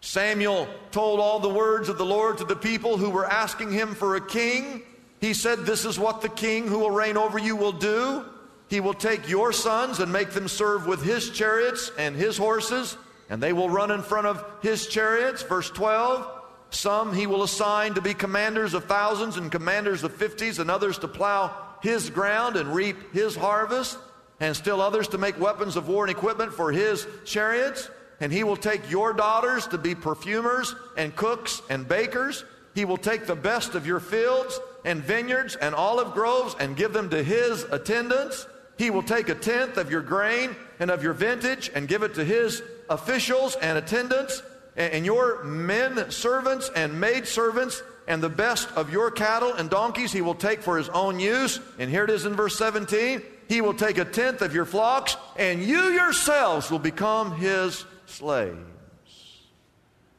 Samuel 0.01 0.67
told 0.89 1.19
all 1.19 1.39
the 1.39 1.47
words 1.47 1.87
of 1.87 1.97
the 1.99 2.05
Lord 2.05 2.39
to 2.39 2.43
the 2.43 2.55
people 2.55 2.97
who 2.97 3.11
were 3.11 3.25
asking 3.25 3.71
him 3.71 3.93
for 3.93 4.15
a 4.15 4.21
king. 4.21 4.81
He 5.21 5.35
said, 5.35 5.59
This 5.59 5.85
is 5.85 5.99
what 5.99 6.21
the 6.21 6.29
king 6.29 6.67
who 6.67 6.79
will 6.79 6.91
reign 6.91 7.17
over 7.17 7.37
you 7.37 7.55
will 7.55 7.71
do. 7.71 8.25
He 8.67 8.79
will 8.79 8.95
take 8.95 9.29
your 9.29 9.53
sons 9.53 9.99
and 9.99 10.11
make 10.11 10.31
them 10.31 10.47
serve 10.47 10.87
with 10.87 11.03
his 11.03 11.29
chariots 11.29 11.91
and 11.99 12.15
his 12.15 12.37
horses, 12.37 12.97
and 13.29 13.43
they 13.43 13.53
will 13.53 13.69
run 13.69 13.91
in 13.91 14.01
front 14.01 14.27
of 14.27 14.43
his 14.63 14.87
chariots. 14.87 15.43
Verse 15.43 15.69
12 15.69 16.25
Some 16.71 17.13
he 17.13 17.27
will 17.27 17.43
assign 17.43 17.93
to 17.93 18.01
be 18.01 18.15
commanders 18.15 18.73
of 18.73 18.85
thousands 18.85 19.37
and 19.37 19.51
commanders 19.51 20.03
of 20.03 20.15
fifties, 20.15 20.57
and 20.57 20.71
others 20.71 20.97
to 20.99 21.07
plow 21.07 21.55
his 21.83 22.09
ground 22.09 22.55
and 22.55 22.73
reap 22.73 23.13
his 23.13 23.35
harvest, 23.35 23.99
and 24.39 24.55
still 24.55 24.81
others 24.81 25.09
to 25.09 25.19
make 25.19 25.39
weapons 25.39 25.75
of 25.75 25.87
war 25.87 26.05
and 26.05 26.15
equipment 26.15 26.53
for 26.53 26.71
his 26.71 27.05
chariots. 27.23 27.87
And 28.21 28.31
he 28.31 28.43
will 28.43 28.55
take 28.55 28.89
your 28.89 29.13
daughters 29.13 29.67
to 29.67 29.77
be 29.77 29.95
perfumers 29.95 30.73
and 30.95 31.15
cooks 31.15 31.61
and 31.69 31.87
bakers. 31.87 32.45
He 32.73 32.85
will 32.85 32.97
take 32.97 33.25
the 33.25 33.35
best 33.35 33.75
of 33.75 33.85
your 33.85 33.99
fields 33.99 34.59
and 34.85 35.03
vineyards 35.03 35.55
and 35.55 35.75
olive 35.75 36.13
groves 36.13 36.55
and 36.59 36.77
give 36.77 36.93
them 36.93 37.09
to 37.09 37.23
his 37.23 37.63
attendants. 37.63 38.47
He 38.77 38.89
will 38.89 39.03
take 39.03 39.27
a 39.27 39.35
tenth 39.35 39.77
of 39.77 39.91
your 39.91 40.01
grain 40.01 40.55
and 40.79 40.89
of 40.89 41.03
your 41.03 41.13
vintage 41.13 41.69
and 41.73 41.87
give 41.87 42.03
it 42.03 42.15
to 42.15 42.23
his 42.23 42.63
officials 42.89 43.55
and 43.55 43.77
attendants 43.77 44.41
and 44.75 45.05
your 45.05 45.43
men 45.43 46.09
servants 46.11 46.69
and 46.75 46.99
maid 46.99 47.27
servants 47.27 47.83
and 48.07 48.21
the 48.21 48.29
best 48.29 48.69
of 48.75 48.91
your 48.91 49.11
cattle 49.11 49.53
and 49.53 49.69
donkeys 49.69 50.11
he 50.11 50.21
will 50.21 50.35
take 50.35 50.61
for 50.61 50.77
his 50.77 50.89
own 50.89 51.19
use. 51.19 51.59
And 51.77 51.89
here 51.89 52.03
it 52.03 52.09
is 52.09 52.25
in 52.25 52.35
verse 52.35 52.57
17. 52.57 53.21
He 53.47 53.61
will 53.61 53.73
take 53.73 53.97
a 53.97 54.05
tenth 54.05 54.41
of 54.41 54.55
your 54.55 54.65
flocks 54.65 55.17
and 55.37 55.61
you 55.61 55.89
yourselves 55.91 56.71
will 56.71 56.79
become 56.79 57.35
his 57.35 57.85
slaves. 58.11 58.57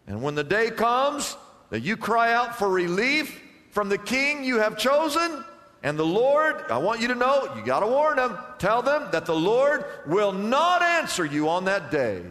And 0.06 0.22
when 0.22 0.34
the 0.34 0.44
day 0.44 0.70
comes 0.70 1.36
that 1.70 1.80
you 1.80 1.96
cry 1.96 2.32
out 2.32 2.58
for 2.58 2.68
relief 2.68 3.40
from 3.70 3.88
the 3.88 3.98
king 3.98 4.44
you 4.44 4.58
have 4.58 4.76
chosen, 4.76 5.44
and 5.82 5.98
the 5.98 6.06
Lord, 6.06 6.56
I 6.70 6.78
want 6.78 7.00
you 7.00 7.08
to 7.08 7.14
know, 7.14 7.52
you 7.56 7.64
got 7.64 7.80
to 7.80 7.86
warn 7.86 8.16
them, 8.16 8.38
tell 8.58 8.82
them 8.82 9.08
that 9.12 9.26
the 9.26 9.34
Lord 9.34 9.84
will 10.06 10.32
not 10.32 10.82
answer 10.82 11.24
you 11.24 11.48
on 11.48 11.64
that 11.64 11.90
day. 11.90 12.22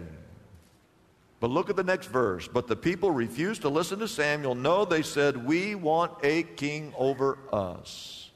But 1.41 1.49
look 1.49 1.69
at 1.69 1.75
the 1.75 1.83
next 1.83 2.07
verse. 2.07 2.47
But 2.47 2.67
the 2.67 2.75
people 2.75 3.11
refused 3.11 3.63
to 3.63 3.69
listen 3.69 3.99
to 3.99 4.07
Samuel. 4.07 4.55
No, 4.55 4.85
they 4.85 5.01
said, 5.01 5.45
We 5.45 5.73
want 5.75 6.13
a 6.23 6.43
king 6.43 6.93
over 6.95 7.39
us. 7.51 8.29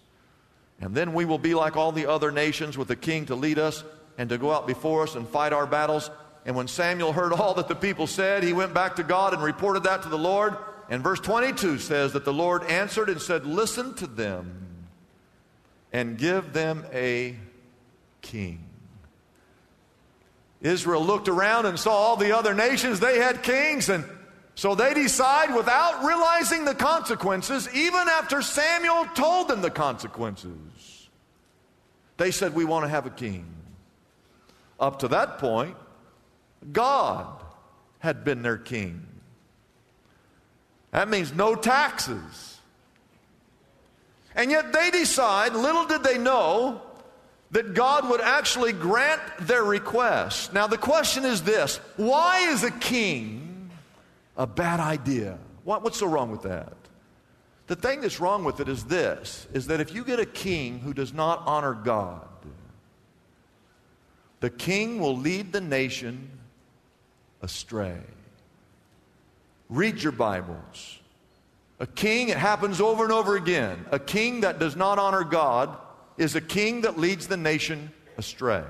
And 0.82 0.94
then 0.94 1.14
we 1.14 1.24
will 1.24 1.38
be 1.38 1.54
like 1.54 1.78
all 1.78 1.92
the 1.92 2.08
other 2.08 2.32
nations 2.32 2.78
with 2.78 2.90
a 2.90 2.96
king 2.96 3.28
to 3.28 3.36
lead 3.36 3.60
us 3.60 3.84
and 4.18 4.28
to 4.30 4.38
go 4.38 4.52
out 4.52 4.68
before 4.68 5.04
us 5.04 5.16
and 5.16 5.28
fight 5.30 5.54
our 5.54 5.68
battles. 5.68 6.10
And 6.46 6.56
when 6.56 6.68
Samuel 6.68 7.12
heard 7.12 7.34
all 7.34 7.56
that 7.56 7.68
the 7.68 7.76
people 7.76 8.08
said, 8.08 8.44
he 8.44 8.54
went 8.54 8.74
back 8.74 8.98
to 8.98 9.04
God 9.04 9.34
and 9.34 9.42
reported 9.42 9.84
that 9.84 10.04
to 10.04 10.10
the 10.10 10.18
Lord. 10.18 10.56
And 10.90 11.04
verse 11.04 11.20
22 11.20 11.80
says 11.80 12.14
that 12.14 12.24
the 12.24 12.34
Lord 12.34 12.64
answered 12.64 13.10
and 13.10 13.20
said, 13.20 13.46
Listen 13.46 13.96
to 13.96 14.08
them 14.08 14.66
and 15.92 16.18
give 16.18 16.54
them 16.54 16.86
a 16.94 17.36
king. 18.22 18.64
Israel 20.62 21.04
looked 21.04 21.28
around 21.28 21.66
and 21.66 21.80
saw 21.80 21.92
all 21.92 22.18
the 22.18 22.36
other 22.36 22.54
nations, 22.54 23.00
they 23.00 23.20
had 23.20 23.44
kings, 23.44 23.90
and 23.90 24.06
so 24.56 24.74
they 24.74 24.94
decide 24.94 25.54
without 25.54 26.06
realizing 26.06 26.64
the 26.64 26.74
consequences, 26.74 27.68
even 27.74 28.08
after 28.08 28.42
Samuel 28.42 29.06
told 29.14 29.50
them 29.50 29.62
the 29.62 29.70
consequences, 29.70 31.10
they 32.18 32.32
said, 32.32 32.56
We 32.56 32.64
want 32.64 32.86
to 32.86 32.90
have 32.90 33.06
a 33.06 33.10
king. 33.10 33.46
Up 34.80 35.00
to 35.00 35.10
that 35.10 35.40
point, 35.40 35.76
God 36.72 37.28
had 38.00 38.24
been 38.24 38.42
their 38.42 38.58
king. 38.58 39.06
That 40.92 41.10
means 41.10 41.34
no 41.34 41.56
taxes. 41.56 42.60
And 44.36 44.52
yet 44.52 44.74
they 44.74 44.92
decide, 44.92 45.54
little 45.54 45.86
did 45.86 46.04
they 46.04 46.18
know, 46.18 46.82
that 47.52 47.74
God 47.74 48.10
would 48.10 48.22
actually 48.22 48.74
grant 48.74 49.22
their 49.40 49.64
request. 49.64 50.54
Now, 50.54 50.68
the 50.68 50.78
question 50.78 51.24
is 51.24 51.42
this 51.44 51.78
why 51.96 52.50
is 52.50 52.64
a 52.64 52.72
king 52.72 53.70
a 54.38 54.46
bad 54.46 54.80
idea? 54.80 55.38
What, 55.64 55.84
what's 55.84 56.00
so 56.00 56.08
wrong 56.08 56.32
with 56.32 56.44
that? 56.44 56.74
The 57.68 57.76
thing 57.76 58.02
that's 58.02 58.20
wrong 58.20 58.44
with 58.44 58.60
it 58.60 58.70
is 58.70 58.84
this 58.86 59.48
is 59.54 59.68
that 59.68 59.80
if 59.80 59.94
you 59.94 60.04
get 60.04 60.20
a 60.20 60.26
king 60.26 60.80
who 60.80 60.94
does 60.94 61.14
not 61.14 61.44
honor 61.46 61.74
God, 61.74 62.28
the 64.40 64.50
king 64.50 65.00
will 65.00 65.18
lead 65.18 65.52
the 65.52 65.62
nation 65.62 66.30
astray. 67.42 67.98
Read 69.70 70.02
your 70.02 70.12
Bibles. 70.12 71.00
A 71.80 71.88
king, 71.88 72.30
it 72.30 72.38
happens 72.38 72.80
over 72.80 73.04
and 73.04 73.12
over 73.12 73.36
again. 73.36 73.86
A 73.92 74.00
king 74.00 74.42
that 74.42 74.60
does 74.60 74.76
not 74.76 74.98
honor 74.98 75.24
God 75.24 75.78
is 76.18 76.36
a 76.36 76.42
king 76.42 76.82
that 76.82 76.98
leads 76.98 77.28
the 77.28 77.38
nation 77.38 77.92
astray. 78.18 78.64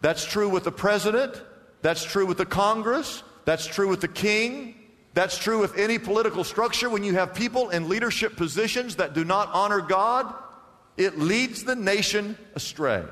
That's 0.00 0.24
true 0.24 0.48
with 0.48 0.64
the 0.64 0.72
president. 0.72 1.40
That's 1.82 2.04
true 2.04 2.26
with 2.26 2.38
the 2.38 2.46
Congress. 2.46 3.22
That's 3.44 3.66
true 3.66 3.88
with 3.88 4.00
the 4.00 4.08
king. 4.08 4.74
That's 5.14 5.38
true 5.38 5.60
with 5.60 5.78
any 5.78 5.98
political 5.98 6.42
structure. 6.42 6.90
When 6.90 7.04
you 7.04 7.14
have 7.14 7.34
people 7.34 7.70
in 7.70 7.88
leadership 7.88 8.36
positions 8.36 8.96
that 8.96 9.14
do 9.14 9.24
not 9.24 9.50
honor 9.52 9.80
God, 9.80 10.34
it 10.96 11.18
leads 11.18 11.62
the 11.62 11.76
nation 11.76 12.36
astray. 12.54 13.04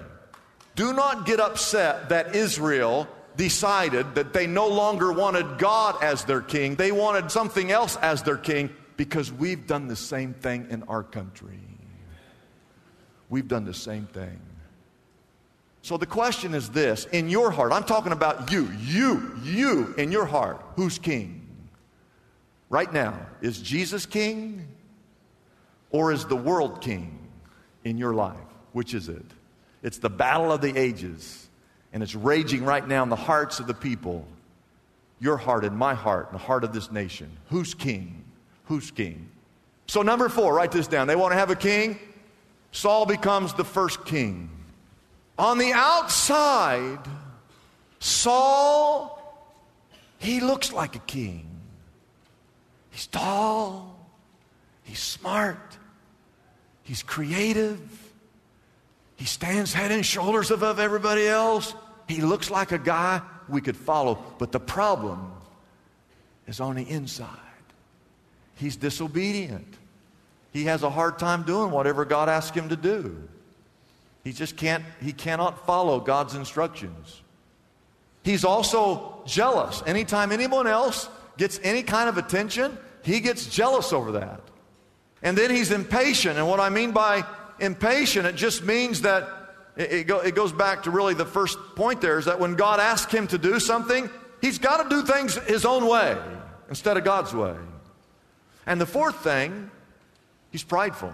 Do 0.75 0.93
not 0.93 1.27
get 1.27 1.39
upset 1.39 2.09
that 2.09 2.35
Israel 2.35 3.07
decided 3.37 4.15
that 4.15 4.33
they 4.33 4.47
no 4.47 4.69
longer 4.69 5.13
wanted 5.13 5.59
God 5.59 6.03
as 6.03 6.25
their 6.25 6.41
king. 6.41 6.75
They 6.77 6.93
wanted 6.93 7.31
something 7.31 7.71
else 7.71 7.97
as 7.97 8.23
their 8.23 8.37
king 8.37 8.71
because 8.97 9.33
we've 9.33 9.67
done 9.67 9.89
the 9.89 9.97
same 9.97 10.35
thing 10.35 10.67
in 10.71 10.83
our 10.85 11.03
country. 11.03 11.59
We've 13.29 13.49
done 13.49 13.65
the 13.65 13.75
same 13.75 14.07
thing. 14.07 14.41
So 15.83 15.97
the 15.97 16.07
question 16.07 16.55
is 16.55 16.71
this 16.71 17.07
in 17.07 17.29
your 17.29 17.51
heart, 17.51 17.73
I'm 17.73 17.85
talking 17.85 18.13
about 18.13 18.53
you, 18.53 18.71
you, 18.81 19.37
you 19.43 19.95
in 19.99 20.13
your 20.13 20.27
heart, 20.27 20.65
who's 20.77 20.99
king? 20.99 21.41
Right 22.71 22.93
now, 22.93 23.19
is 23.41 23.61
Jesus 23.61 24.07
king 24.07 24.69
or 25.91 26.13
is 26.13 26.25
the 26.25 26.37
world 26.37 26.81
king 26.81 27.19
in 27.85 27.99
your 27.99 28.15
life? 28.15 28.37
Which 28.73 28.95
is 28.95 29.09
it? 29.09 29.27
It's 29.83 29.99
the 29.99 30.09
battle 30.09 30.53
of 30.53 30.61
the 30.61 30.77
ages, 30.77 31.49
and 31.93 32.03
it's 32.03 32.15
raging 32.15 32.65
right 32.65 32.87
now 32.87 33.03
in 33.03 33.09
the 33.09 33.17
hearts 33.17 33.61
of 33.61 33.67
the 33.67 33.75
people. 33.75 34.27
Your 35.21 35.37
heart 35.37 35.65
and 35.65 35.77
my 35.77 35.95
heart, 35.95 36.31
and 36.31 36.41
the 36.41 36.45
heart 36.45 36.65
of 36.65 36.73
this 36.73 36.91
nation. 36.91 37.31
Who's 37.51 37.75
king? 37.75 38.25
Who's 38.65 38.91
king? 38.91 39.29
So, 39.87 40.03
number 40.03 40.29
four, 40.29 40.55
write 40.55 40.73
this 40.73 40.89
down. 40.89 41.07
They 41.07 41.17
want 41.17 41.33
to 41.33 41.39
have 41.39 41.51
a 41.51 41.57
king. 41.57 41.99
Saul 42.73 43.07
becomes 43.07 43.55
the 43.55 43.65
first 43.65 44.05
king. 44.05 44.51
On 45.39 45.59
the 45.59 45.73
outside, 45.73 46.99
Saul, 47.99 49.19
he 50.19 50.41
looks 50.41 50.73
like 50.73 50.97
a 50.97 51.01
king. 51.01 51.47
He's 52.91 53.07
tall, 53.07 53.97
he's 54.83 54.99
smart, 54.99 55.79
he's 56.83 57.03
creative, 57.03 57.81
he 59.17 59.25
stands 59.25 59.73
head 59.73 59.91
and 59.91 60.05
shoulders 60.05 60.51
above 60.51 60.79
everybody 60.79 61.27
else. 61.27 61.75
He 62.09 62.21
looks 62.21 62.51
like 62.51 62.73
a 62.73 62.79
guy 62.79 63.21
we 63.49 63.61
could 63.61 63.77
follow. 63.77 64.23
But 64.39 64.53
the 64.53 64.61
problem 64.61 65.33
is 66.47 66.61
on 66.61 66.77
the 66.77 66.89
inside. 66.89 67.29
He's 68.57 68.77
disobedient. 68.77 69.75
He 70.53 70.65
has 70.65 70.83
a 70.83 70.91
hard 70.91 71.19
time 71.19 71.43
doing 71.45 71.71
whatever 71.71 72.05
God 72.05 72.29
asks 72.29 72.57
him 72.57 72.69
to 72.69 72.77
do. 72.77 73.29
He 74.25 74.33
just 74.33 74.57
can't, 74.57 74.85
he 75.01 75.13
cannot 75.13 75.67
follow 75.67 75.99
God's 75.99 76.35
instructions. 76.35 77.23
He's 78.23 78.45
also 78.45 79.23
jealous. 79.27 79.83
Anytime 79.87 80.31
anyone 80.31 80.67
else 80.67 81.09
gets 81.39 81.59
any 81.63 81.83
kind 81.83 82.09
of 82.09 82.19
attention, 82.19 82.77
he 83.03 83.21
gets 83.21 83.47
jealous 83.47 83.93
over 83.93 84.13
that. 84.13 84.41
And 85.23 85.37
then 85.37 85.51
he's 85.51 85.71
impatient. 85.71 86.39
And 86.39 86.47
what 86.47 86.61
I 86.61 86.69
mean 86.69 86.93
by 86.93 87.25
impatient, 87.59 88.27
it 88.27 88.37
just 88.37 88.63
means 88.63 89.03
that 89.03 89.29
it, 89.77 89.93
it, 89.93 90.07
go, 90.07 90.21
it 90.21 90.35
goes 90.35 90.53
back 90.53 90.85
to 90.85 90.91
really 90.91 91.15
the 91.15 91.25
first 91.25 91.59
point 91.77 92.01
there 92.01 92.19
is 92.19 92.27
that 92.27 92.39
when 92.39 92.55
God 92.55 92.81
asks 92.81 93.13
him 93.13 93.27
to 93.29 93.39
do 93.39 93.59
something, 93.59 94.11
he's 94.41 94.59
got 94.59 94.83
to 94.83 94.89
do 94.89 95.03
things 95.03 95.35
his 95.35 95.65
own 95.65 95.87
way 95.87 96.17
instead 96.69 96.97
of 96.97 97.05
God's 97.05 97.35
way. 97.35 97.57
And 98.67 98.81
the 98.81 98.87
fourth 98.87 99.17
thing, 99.23 99.71
he's 100.51 100.63
prideful. 100.63 101.13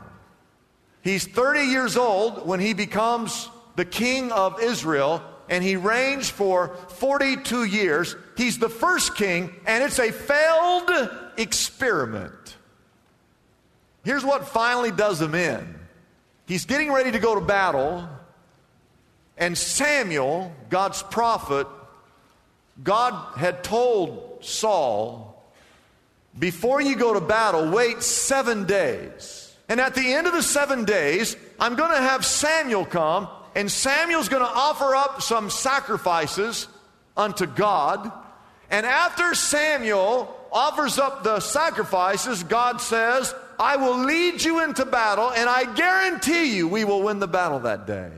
He's 1.03 1.27
30 1.27 1.61
years 1.63 1.97
old 1.97 2.47
when 2.47 2.61
he 2.61 2.75
becomes 2.75 3.49
the 3.77 3.85
king 3.85 4.33
of 4.33 4.61
Israel, 4.61 5.23
and 5.49 5.63
he 5.63 5.77
reigns 5.77 6.29
for 6.29 6.75
42 6.89 7.65
years. 7.65 8.17
He's 8.37 8.59
the 8.59 8.69
first 8.69 9.15
king, 9.17 9.55
and 9.67 9.85
it's 9.85 9.99
a 9.99 10.11
failed 10.11 10.91
experiment. 11.37 12.57
Here's 14.05 14.25
what 14.25 14.49
finally 14.49 14.91
does 14.91 15.21
him 15.21 15.35
in 15.35 15.79
he's 16.47 16.65
getting 16.65 16.93
ready 16.93 17.13
to 17.13 17.19
go 17.19 17.35
to 17.35 17.41
battle, 17.41 18.09
and 19.39 19.57
Samuel, 19.57 20.53
God's 20.69 21.03
prophet, 21.03 21.67
God 22.83 23.39
had 23.39 23.65
told 23.65 24.41
Saul, 24.41 25.43
before 26.39 26.81
you 26.81 26.97
go 26.97 27.15
to 27.15 27.21
battle, 27.21 27.71
wait 27.71 28.03
seven 28.03 28.65
days. 28.65 29.55
And 29.69 29.81
at 29.81 29.95
the 29.95 30.13
end 30.13 30.27
of 30.27 30.33
the 30.33 30.43
seven 30.43 30.85
days, 30.85 31.37
I'm 31.59 31.77
going 31.77 31.91
to 31.91 32.01
have 32.01 32.25
Samuel 32.25 32.85
come, 32.85 33.29
and 33.55 33.71
Samuel's 33.71 34.29
going 34.29 34.43
to 34.43 34.51
offer 34.51 34.95
up 34.95 35.23
some 35.23 35.51
sacrifices 35.51 36.69
unto 37.17 37.47
God. 37.47 38.11
And 38.71 38.87
after 38.87 39.35
Samuel 39.35 40.35
offers 40.53 40.99
up 40.99 41.25
the 41.25 41.41
sacrifices, 41.41 42.43
God 42.45 42.81
says, 42.81 43.35
I 43.59 43.77
will 43.77 44.05
lead 44.05 44.43
you 44.43 44.63
into 44.63 44.85
battle, 44.85 45.31
and 45.31 45.49
I 45.49 45.73
guarantee 45.75 46.57
you 46.57 46.69
we 46.69 46.85
will 46.85 47.03
win 47.03 47.19
the 47.19 47.29
battle 47.29 47.61
that 47.61 47.87
day. 47.87 48.11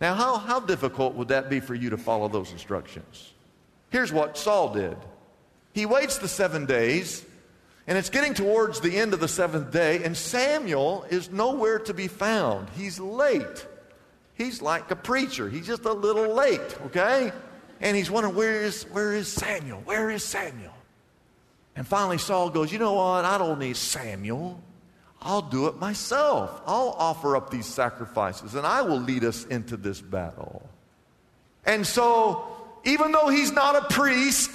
Now, 0.00 0.14
how, 0.14 0.38
how 0.38 0.60
difficult 0.60 1.14
would 1.14 1.28
that 1.28 1.50
be 1.50 1.60
for 1.60 1.74
you 1.74 1.90
to 1.90 1.96
follow 1.96 2.28
those 2.28 2.52
instructions? 2.52 3.32
Here's 3.90 4.12
what 4.12 4.36
Saul 4.36 4.72
did 4.72 4.96
he 5.72 5.86
waits 5.86 6.18
the 6.18 6.28
seven 6.28 6.66
days, 6.66 7.24
and 7.86 7.96
it's 7.96 8.10
getting 8.10 8.34
towards 8.34 8.80
the 8.80 8.96
end 8.96 9.14
of 9.14 9.20
the 9.20 9.28
seventh 9.28 9.70
day, 9.70 10.02
and 10.02 10.16
Samuel 10.16 11.06
is 11.10 11.30
nowhere 11.30 11.78
to 11.80 11.94
be 11.94 12.08
found. 12.08 12.68
He's 12.70 12.98
late. 12.98 13.66
He's 14.34 14.62
like 14.62 14.90
a 14.90 14.96
preacher, 14.96 15.48
he's 15.48 15.66
just 15.66 15.84
a 15.84 15.92
little 15.92 16.34
late, 16.34 16.76
okay? 16.86 17.32
And 17.80 17.96
he's 17.96 18.10
wondering, 18.10 18.36
where 18.36 18.62
is, 18.62 18.84
where 18.84 19.12
is 19.12 19.32
Samuel? 19.32 19.82
Where 19.84 20.10
is 20.10 20.24
Samuel? 20.24 20.74
And 21.78 21.86
finally, 21.86 22.18
Saul 22.18 22.50
goes, 22.50 22.72
You 22.72 22.80
know 22.80 22.94
what? 22.94 23.24
I 23.24 23.38
don't 23.38 23.60
need 23.60 23.76
Samuel. 23.76 24.60
I'll 25.20 25.42
do 25.42 25.66
it 25.66 25.78
myself. 25.78 26.62
I'll 26.66 26.94
offer 26.98 27.36
up 27.36 27.50
these 27.50 27.66
sacrifices 27.66 28.54
and 28.54 28.66
I 28.66 28.82
will 28.82 29.00
lead 29.00 29.24
us 29.24 29.44
into 29.44 29.76
this 29.76 30.00
battle. 30.00 30.68
And 31.64 31.86
so, 31.86 32.44
even 32.84 33.12
though 33.12 33.28
he's 33.28 33.52
not 33.52 33.76
a 33.76 33.92
priest, 33.92 34.50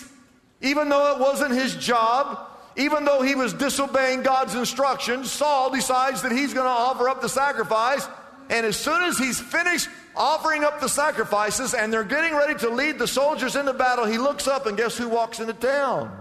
even 0.62 0.90
though 0.90 1.14
it 1.14 1.20
wasn't 1.20 1.54
his 1.54 1.76
job, 1.76 2.50
even 2.76 3.06
though 3.06 3.22
he 3.22 3.36
was 3.36 3.54
disobeying 3.54 4.24
God's 4.24 4.56
instructions, 4.56 5.32
Saul 5.32 5.70
decides 5.72 6.22
that 6.24 6.32
he's 6.32 6.54
going 6.54 6.66
to 6.66 6.72
offer 6.72 7.10
up 7.10 7.22
the 7.22 7.30
sacrifice. 7.30 8.08
And 8.50 8.66
as 8.66 8.76
soon 8.78 9.04
as 9.04 9.18
he's 9.18 9.40
finished 9.40 9.90
offering 10.16 10.64
up 10.64 10.80
the 10.80 10.90
sacrifices 10.90 11.74
and 11.74 11.92
they're 11.92 12.04
getting 12.04 12.36
ready 12.36 12.56
to 12.56 12.70
lead 12.70 12.98
the 12.98 13.08
soldiers 13.08 13.56
into 13.56 13.74
battle, 13.74 14.06
he 14.06 14.18
looks 14.18 14.48
up 14.48 14.66
and 14.66 14.78
guess 14.78 14.98
who 14.98 15.10
walks 15.10 15.40
into 15.40 15.54
town? 15.54 16.18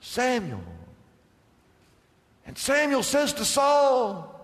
Samuel. 0.00 0.62
And 2.50 2.58
Samuel 2.58 3.04
says 3.04 3.32
to 3.34 3.44
Saul, 3.44 4.34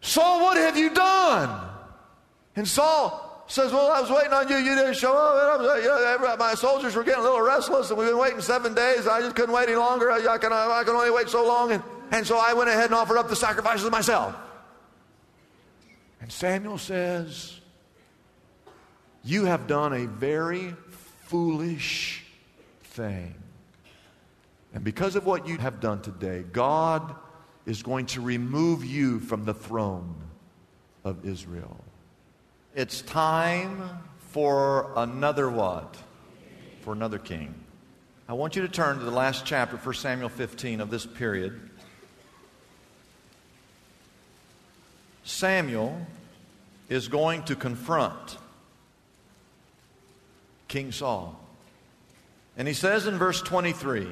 Saul, 0.00 0.40
what 0.40 0.56
have 0.56 0.78
you 0.78 0.88
done? 0.88 1.68
And 2.56 2.66
Saul 2.66 3.44
says, 3.46 3.72
Well, 3.72 3.92
I 3.92 4.00
was 4.00 4.08
waiting 4.08 4.32
on 4.32 4.48
you. 4.48 4.56
You 4.56 4.74
didn't 4.74 4.94
show 4.94 5.14
up. 5.14 6.38
My 6.38 6.54
soldiers 6.54 6.94
were 6.94 7.04
getting 7.04 7.20
a 7.20 7.22
little 7.22 7.42
restless, 7.42 7.90
and 7.90 7.98
we've 7.98 8.08
been 8.08 8.16
waiting 8.16 8.40
seven 8.40 8.72
days. 8.74 9.06
I 9.06 9.20
just 9.20 9.36
couldn't 9.36 9.54
wait 9.54 9.68
any 9.68 9.76
longer. 9.76 10.10
I 10.10 10.38
can, 10.38 10.50
I 10.50 10.82
can 10.82 10.94
only 10.94 11.10
wait 11.10 11.28
so 11.28 11.46
long. 11.46 11.72
And, 11.72 11.82
and 12.10 12.26
so 12.26 12.38
I 12.38 12.54
went 12.54 12.70
ahead 12.70 12.86
and 12.86 12.94
offered 12.94 13.18
up 13.18 13.28
the 13.28 13.36
sacrifices 13.36 13.90
myself. 13.90 14.34
And 16.22 16.32
Samuel 16.32 16.78
says, 16.78 17.60
You 19.22 19.44
have 19.44 19.66
done 19.66 19.92
a 19.92 20.06
very 20.06 20.74
foolish 21.26 22.24
thing. 22.82 23.34
And 24.74 24.82
because 24.82 25.14
of 25.14 25.24
what 25.24 25.46
you 25.46 25.56
have 25.58 25.80
done 25.80 26.02
today, 26.02 26.44
God 26.52 27.14
is 27.64 27.82
going 27.82 28.06
to 28.06 28.20
remove 28.20 28.84
you 28.84 29.20
from 29.20 29.44
the 29.44 29.54
throne 29.54 30.16
of 31.04 31.24
Israel. 31.24 31.76
It's 32.74 33.00
time 33.02 33.82
for 34.18 34.92
another 34.96 35.48
what? 35.48 35.96
For 36.80 36.92
another 36.92 37.18
king. 37.18 37.54
I 38.28 38.32
want 38.32 38.56
you 38.56 38.62
to 38.62 38.68
turn 38.68 38.98
to 38.98 39.04
the 39.04 39.12
last 39.12 39.46
chapter, 39.46 39.76
1 39.76 39.94
Samuel 39.94 40.28
15, 40.28 40.80
of 40.80 40.90
this 40.90 41.06
period. 41.06 41.70
Samuel 45.22 46.04
is 46.88 47.06
going 47.06 47.44
to 47.44 47.54
confront 47.54 48.38
King 50.66 50.90
Saul. 50.90 51.40
And 52.56 52.66
he 52.66 52.74
says 52.74 53.06
in 53.06 53.18
verse 53.18 53.40
23 53.40 54.08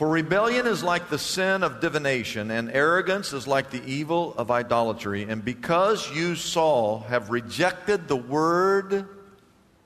for 0.00 0.08
rebellion 0.08 0.66
is 0.66 0.82
like 0.82 1.10
the 1.10 1.18
sin 1.18 1.62
of 1.62 1.80
divination, 1.80 2.50
and 2.50 2.70
arrogance 2.70 3.34
is 3.34 3.46
like 3.46 3.68
the 3.68 3.84
evil 3.84 4.32
of 4.38 4.50
idolatry. 4.50 5.24
And 5.24 5.44
because 5.44 6.10
you, 6.10 6.36
Saul, 6.36 7.00
have 7.00 7.28
rejected 7.28 8.08
the 8.08 8.16
word 8.16 9.06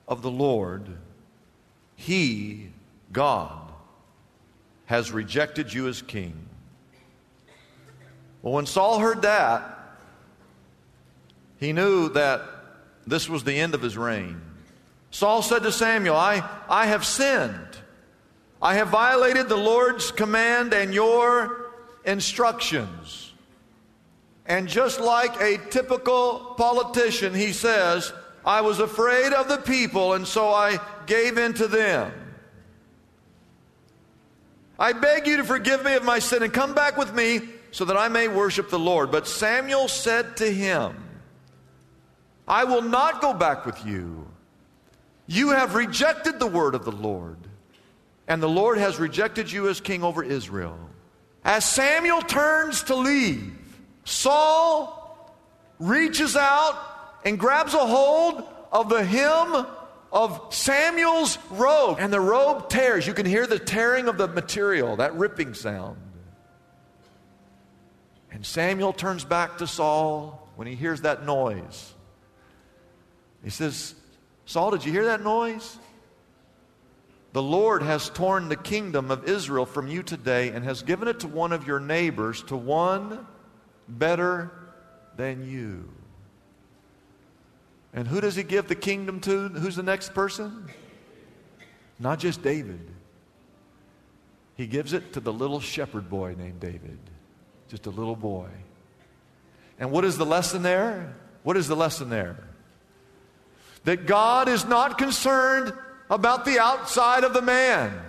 of 0.07 0.21
the 0.21 0.31
Lord, 0.31 0.87
he, 1.97 2.69
God, 3.11 3.73
has 4.85 5.11
rejected 5.11 5.73
you 5.73 5.89
as 5.89 6.01
king. 6.01 6.47
Well, 8.41 8.53
when 8.53 8.67
Saul 8.67 8.99
heard 8.99 9.23
that, 9.23 9.97
he 11.59 11.73
knew 11.73 12.07
that 12.13 12.41
this 13.05 13.27
was 13.27 13.43
the 13.43 13.59
end 13.59 13.75
of 13.75 13.81
his 13.81 13.97
reign. 13.97 14.39
Saul 15.11 15.41
said 15.41 15.63
to 15.63 15.73
Samuel, 15.73 16.15
I, 16.15 16.41
I 16.69 16.85
have 16.85 17.03
sinned. 17.03 17.64
I 18.65 18.73
have 18.73 18.87
violated 18.87 19.47
the 19.47 19.55
Lord's 19.55 20.09
command 20.09 20.73
and 20.73 20.91
your 20.91 21.67
instructions. 22.03 23.31
And 24.47 24.67
just 24.67 24.99
like 24.99 25.39
a 25.39 25.59
typical 25.69 26.55
politician, 26.57 27.35
he 27.35 27.53
says, 27.53 28.11
I 28.43 28.61
was 28.61 28.79
afraid 28.79 29.33
of 29.33 29.49
the 29.49 29.57
people, 29.57 30.13
and 30.13 30.25
so 30.25 30.49
I 30.49 30.79
gave 31.05 31.37
in 31.37 31.53
to 31.53 31.67
them. 31.67 32.11
I 34.79 34.93
beg 34.93 35.27
you 35.27 35.37
to 35.37 35.43
forgive 35.43 35.85
me 35.85 35.93
of 35.93 36.03
my 36.03 36.17
sin 36.17 36.41
and 36.41 36.51
come 36.51 36.73
back 36.73 36.97
with 36.97 37.13
me 37.13 37.41
so 37.69 37.85
that 37.85 37.97
I 37.97 38.07
may 38.07 38.27
worship 38.27 38.71
the 38.71 38.79
Lord. 38.79 39.11
But 39.11 39.27
Samuel 39.27 39.87
said 39.87 40.37
to 40.37 40.51
him, 40.51 40.95
I 42.47 42.63
will 42.63 42.81
not 42.81 43.21
go 43.21 43.31
back 43.31 43.67
with 43.67 43.85
you. 43.85 44.25
You 45.27 45.51
have 45.51 45.75
rejected 45.75 46.39
the 46.39 46.47
word 46.47 46.73
of 46.73 46.83
the 46.83 46.91
Lord, 46.91 47.37
and 48.27 48.41
the 48.41 48.49
Lord 48.49 48.77
has 48.77 48.99
rejected 48.99 49.51
you 49.51 49.69
as 49.69 49.81
king 49.81 50.03
over 50.03 50.23
Israel. 50.23 50.77
As 51.43 51.63
Samuel 51.63 52.21
turns 52.21 52.83
to 52.83 52.95
leave, 52.95 53.53
Saul 54.03 55.35
reaches 55.79 56.35
out 56.35 56.75
and 57.23 57.37
grabs 57.39 57.73
a 57.73 57.85
hold 57.85 58.43
of 58.71 58.89
the 58.89 59.03
hem 59.03 59.65
of 60.11 60.53
Samuel's 60.53 61.37
robe, 61.51 61.97
and 61.99 62.11
the 62.11 62.21
robe 62.21 62.69
tears. 62.69 63.05
You 63.05 63.13
can 63.13 63.25
hear 63.25 63.45
the 63.45 63.59
tearing 63.59 64.07
of 64.07 64.17
the 64.17 64.29
material, 64.29 64.95
that 64.95 65.13
ripping 65.15 65.53
sound. 65.53 65.97
And 68.31 68.45
Samuel 68.45 68.93
turns 68.93 69.25
back 69.25 69.57
to 69.57 69.67
Saul 69.67 70.49
when 70.55 70.67
he 70.67 70.75
hears 70.75 71.01
that 71.01 71.25
noise. 71.25 71.93
He 73.43 73.49
says, 73.49 73.93
Saul, 74.45 74.71
did 74.71 74.85
you 74.85 74.91
hear 74.91 75.05
that 75.05 75.21
noise? 75.21 75.77
The 77.35 77.43
Lord 77.43 77.83
has 77.83 78.09
torn 78.09 78.47
the 78.47 78.55
kingdom 78.55 79.11
of 79.11 79.27
Israel 79.27 79.65
from 79.65 79.89
you 79.89 80.03
today 80.03 80.51
and 80.51 80.63
has 80.63 80.83
given 80.83 81.09
it 81.09 81.19
to 81.19 81.27
one 81.27 81.51
of 81.51 81.67
your 81.67 81.81
neighbors, 81.81 82.41
to 82.43 82.55
one 82.55 83.27
better 83.89 84.53
than 85.17 85.45
you. 85.45 85.91
And 87.93 88.07
who 88.07 88.21
does 88.21 88.37
he 88.37 88.43
give 88.43 88.69
the 88.69 88.75
kingdom 88.75 89.19
to? 89.19 89.49
Who's 89.49 89.75
the 89.75 89.83
next 89.83 90.13
person? 90.13 90.69
Not 91.99 92.19
just 92.19 92.41
David. 92.41 92.89
He 94.55 94.65
gives 94.65 94.93
it 94.93 95.11
to 95.11 95.19
the 95.19 95.33
little 95.33 95.59
shepherd 95.59 96.09
boy 96.09 96.35
named 96.37 96.61
David. 96.61 96.99
Just 97.67 97.85
a 97.85 97.89
little 97.89 98.15
boy. 98.15 98.47
And 99.77 99.91
what 99.91 100.05
is 100.05 100.17
the 100.17 100.25
lesson 100.25 100.61
there? 100.61 101.13
What 101.43 101.57
is 101.57 101.67
the 101.67 101.75
lesson 101.75 102.09
there? 102.09 102.37
That 103.83 104.05
God 104.05 104.47
is 104.47 104.63
not 104.63 104.97
concerned 104.97 105.73
about 106.09 106.45
the 106.45 106.59
outside 106.59 107.23
of 107.23 107.33
the 107.33 107.41
man. 107.41 108.01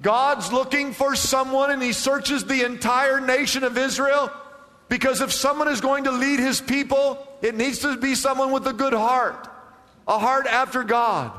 God's 0.00 0.52
looking 0.52 0.92
for 0.92 1.16
someone 1.16 1.70
and 1.70 1.82
he 1.82 1.92
searches 1.92 2.44
the 2.44 2.64
entire 2.64 3.20
nation 3.20 3.64
of 3.64 3.76
Israel 3.76 4.30
because 4.88 5.20
if 5.20 5.32
someone 5.32 5.68
is 5.68 5.80
going 5.80 6.04
to 6.04 6.12
lead 6.12 6.38
his 6.38 6.60
people, 6.60 7.26
it 7.42 7.54
needs 7.54 7.80
to 7.80 7.96
be 7.96 8.14
someone 8.14 8.52
with 8.52 8.66
a 8.66 8.72
good 8.72 8.94
heart, 8.94 9.48
a 10.06 10.18
heart 10.18 10.46
after 10.46 10.84
God. 10.84 11.32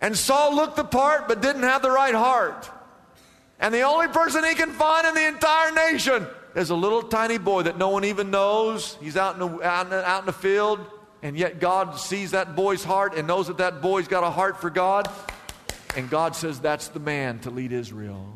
And 0.00 0.16
Saul 0.16 0.54
looked 0.54 0.76
the 0.76 0.84
part 0.84 1.28
but 1.28 1.42
didn't 1.42 1.62
have 1.62 1.82
the 1.82 1.90
right 1.90 2.14
heart. 2.14 2.70
And 3.58 3.74
the 3.74 3.82
only 3.82 4.08
person 4.08 4.44
he 4.44 4.54
can 4.54 4.70
find 4.70 5.06
in 5.06 5.14
the 5.14 5.28
entire 5.28 5.72
nation 5.72 6.26
is 6.54 6.70
a 6.70 6.74
little 6.74 7.02
tiny 7.02 7.36
boy 7.36 7.62
that 7.62 7.76
no 7.76 7.90
one 7.90 8.04
even 8.04 8.30
knows. 8.30 8.96
He's 9.00 9.16
out 9.16 9.34
in 9.34 9.40
the, 9.40 9.62
out 9.62 9.86
in 9.86 9.90
the, 9.90 10.08
out 10.08 10.20
in 10.20 10.26
the 10.26 10.32
field, 10.32 10.80
and 11.22 11.36
yet 11.36 11.60
God 11.60 11.98
sees 11.98 12.30
that 12.30 12.56
boy's 12.56 12.82
heart 12.82 13.14
and 13.14 13.26
knows 13.26 13.48
that 13.48 13.58
that 13.58 13.82
boy's 13.82 14.08
got 14.08 14.24
a 14.24 14.30
heart 14.30 14.60
for 14.60 14.70
God. 14.70 15.08
And 15.96 16.08
God 16.08 16.36
says 16.36 16.60
that's 16.60 16.88
the 16.88 17.00
man 17.00 17.40
to 17.40 17.50
lead 17.50 17.72
Israel. 17.72 18.26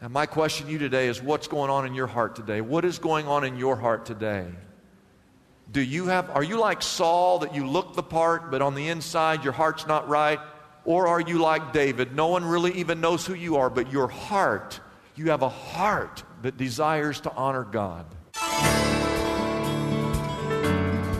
And 0.00 0.12
my 0.12 0.26
question 0.26 0.66
to 0.66 0.72
you 0.72 0.78
today 0.78 1.08
is 1.08 1.22
what's 1.22 1.48
going 1.48 1.70
on 1.70 1.86
in 1.86 1.94
your 1.94 2.06
heart 2.06 2.36
today? 2.36 2.60
What 2.60 2.84
is 2.84 2.98
going 2.98 3.26
on 3.26 3.44
in 3.44 3.56
your 3.56 3.76
heart 3.76 4.04
today? 4.04 4.46
Do 5.72 5.80
you 5.80 6.06
have, 6.06 6.30
are 6.30 6.44
you 6.44 6.60
like 6.60 6.82
Saul 6.82 7.40
that 7.40 7.54
you 7.54 7.66
look 7.66 7.94
the 7.94 8.02
part, 8.02 8.50
but 8.50 8.62
on 8.62 8.74
the 8.74 8.88
inside 8.88 9.42
your 9.42 9.52
heart's 9.52 9.86
not 9.86 10.08
right? 10.08 10.38
Or 10.84 11.08
are 11.08 11.20
you 11.20 11.38
like 11.38 11.72
David? 11.72 12.14
No 12.14 12.28
one 12.28 12.44
really 12.44 12.72
even 12.74 13.00
knows 13.00 13.26
who 13.26 13.34
you 13.34 13.56
are, 13.56 13.70
but 13.70 13.90
your 13.90 14.06
heart, 14.06 14.80
you 15.16 15.30
have 15.30 15.42
a 15.42 15.48
heart 15.48 16.22
that 16.42 16.56
desires 16.56 17.20
to 17.22 17.32
honor 17.32 17.64
God. 17.64 18.06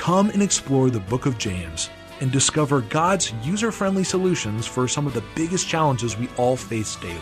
Come 0.00 0.30
and 0.30 0.42
explore 0.42 0.88
the 0.88 0.98
book 0.98 1.26
of 1.26 1.36
James 1.36 1.90
and 2.22 2.32
discover 2.32 2.80
God's 2.80 3.34
user 3.42 3.70
friendly 3.70 4.02
solutions 4.02 4.66
for 4.66 4.88
some 4.88 5.06
of 5.06 5.12
the 5.12 5.22
biggest 5.36 5.68
challenges 5.68 6.16
we 6.16 6.26
all 6.38 6.56
face 6.56 6.96
daily. 6.96 7.20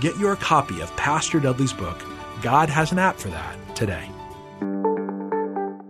Get 0.00 0.16
your 0.18 0.36
copy 0.36 0.80
of 0.80 0.96
Pastor 0.96 1.40
Dudley's 1.40 1.72
book, 1.72 2.00
God 2.40 2.68
Has 2.68 2.92
an 2.92 3.00
App 3.00 3.16
for 3.16 3.28
That, 3.30 3.56
today. 3.74 4.08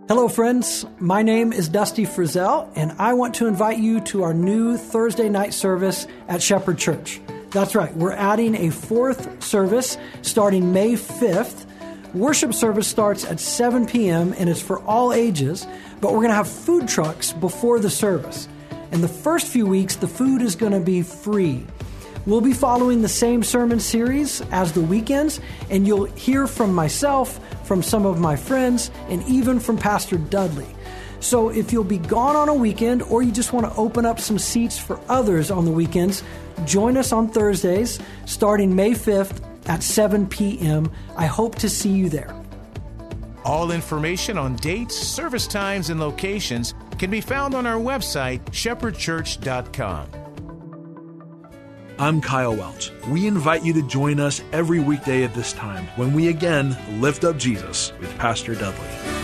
Hello, 0.07 0.27
friends. 0.27 0.87
My 0.97 1.21
name 1.21 1.53
is 1.53 1.69
Dusty 1.69 2.03
Frizzell, 2.03 2.67
and 2.75 2.93
I 2.97 3.13
want 3.13 3.35
to 3.35 3.45
invite 3.45 3.77
you 3.77 4.01
to 4.01 4.23
our 4.23 4.33
new 4.33 4.75
Thursday 4.75 5.29
night 5.29 5.53
service 5.53 6.07
at 6.27 6.41
Shepherd 6.41 6.79
Church. 6.79 7.21
That's 7.51 7.75
right, 7.75 7.95
we're 7.95 8.13
adding 8.13 8.55
a 8.55 8.71
fourth 8.71 9.43
service 9.43 9.99
starting 10.23 10.73
May 10.73 10.93
5th. 10.93 11.62
Worship 12.13 12.53
service 12.53 12.87
starts 12.87 13.25
at 13.25 13.39
7 13.39 13.87
p.m. 13.87 14.35
and 14.37 14.47
it's 14.47 14.61
for 14.61 14.79
all 14.83 15.13
ages 15.13 15.65
but 15.99 16.11
we're 16.11 16.19
going 16.19 16.29
to 16.29 16.35
have 16.35 16.49
food 16.49 16.87
trucks 16.87 17.31
before 17.31 17.79
the 17.79 17.89
service. 17.89 18.49
In 18.91 18.99
the 18.99 19.07
first 19.07 19.47
few 19.47 19.65
weeks, 19.65 19.95
the 19.95 20.07
food 20.07 20.41
is 20.41 20.57
going 20.57 20.73
to 20.73 20.81
be 20.81 21.01
free. 21.01 21.65
We'll 22.25 22.41
be 22.41 22.51
following 22.51 23.01
the 23.01 23.07
same 23.07 23.41
sermon 23.41 23.79
series 23.79 24.41
as 24.51 24.73
the 24.73 24.81
weekends, 24.81 25.39
and 25.69 25.87
you'll 25.87 26.03
hear 26.03 26.45
from 26.45 26.73
myself, 26.73 27.39
from 27.65 27.81
some 27.81 28.05
of 28.05 28.19
my 28.19 28.35
friends, 28.35 28.91
and 29.07 29.23
even 29.29 29.61
from 29.61 29.77
Pastor 29.77 30.17
Dudley. 30.17 30.67
So 31.21 31.47
if 31.47 31.71
you'll 31.71 31.85
be 31.85 31.99
gone 31.99 32.35
on 32.35 32.49
a 32.49 32.53
weekend 32.53 33.01
or 33.03 33.23
you 33.23 33.31
just 33.31 33.53
want 33.53 33.65
to 33.65 33.73
open 33.79 34.05
up 34.05 34.19
some 34.19 34.37
seats 34.37 34.77
for 34.77 34.99
others 35.07 35.51
on 35.51 35.63
the 35.63 35.71
weekends, 35.71 36.21
join 36.65 36.97
us 36.97 37.13
on 37.13 37.29
Thursdays 37.29 37.97
starting 38.25 38.75
May 38.75 38.91
5th 38.91 39.41
at 39.67 39.83
7 39.83 40.27
p.m. 40.27 40.91
I 41.15 41.25
hope 41.25 41.55
to 41.55 41.69
see 41.69 41.91
you 41.91 42.09
there. 42.09 42.33
All 43.45 43.71
information 43.71 44.37
on 44.37 44.55
dates, 44.57 44.95
service 44.95 45.47
times, 45.47 45.89
and 45.89 45.99
locations 45.99 46.73
can 46.97 47.09
be 47.11 47.21
found 47.21 47.53
on 47.53 47.65
our 47.65 47.79
website, 47.79 48.41
shepherdchurch.com. 48.45 50.07
I'm 51.99 52.21
Kyle 52.21 52.55
Welch. 52.55 52.91
We 53.07 53.27
invite 53.27 53.63
you 53.63 53.73
to 53.73 53.81
join 53.83 54.19
us 54.19 54.41
every 54.51 54.79
weekday 54.79 55.23
at 55.23 55.33
this 55.35 55.53
time 55.53 55.85
when 55.95 56.13
we 56.13 56.29
again 56.29 56.75
lift 56.99 57.23
up 57.23 57.37
Jesus 57.37 57.93
with 57.99 58.17
Pastor 58.17 58.55
Dudley. 58.55 59.22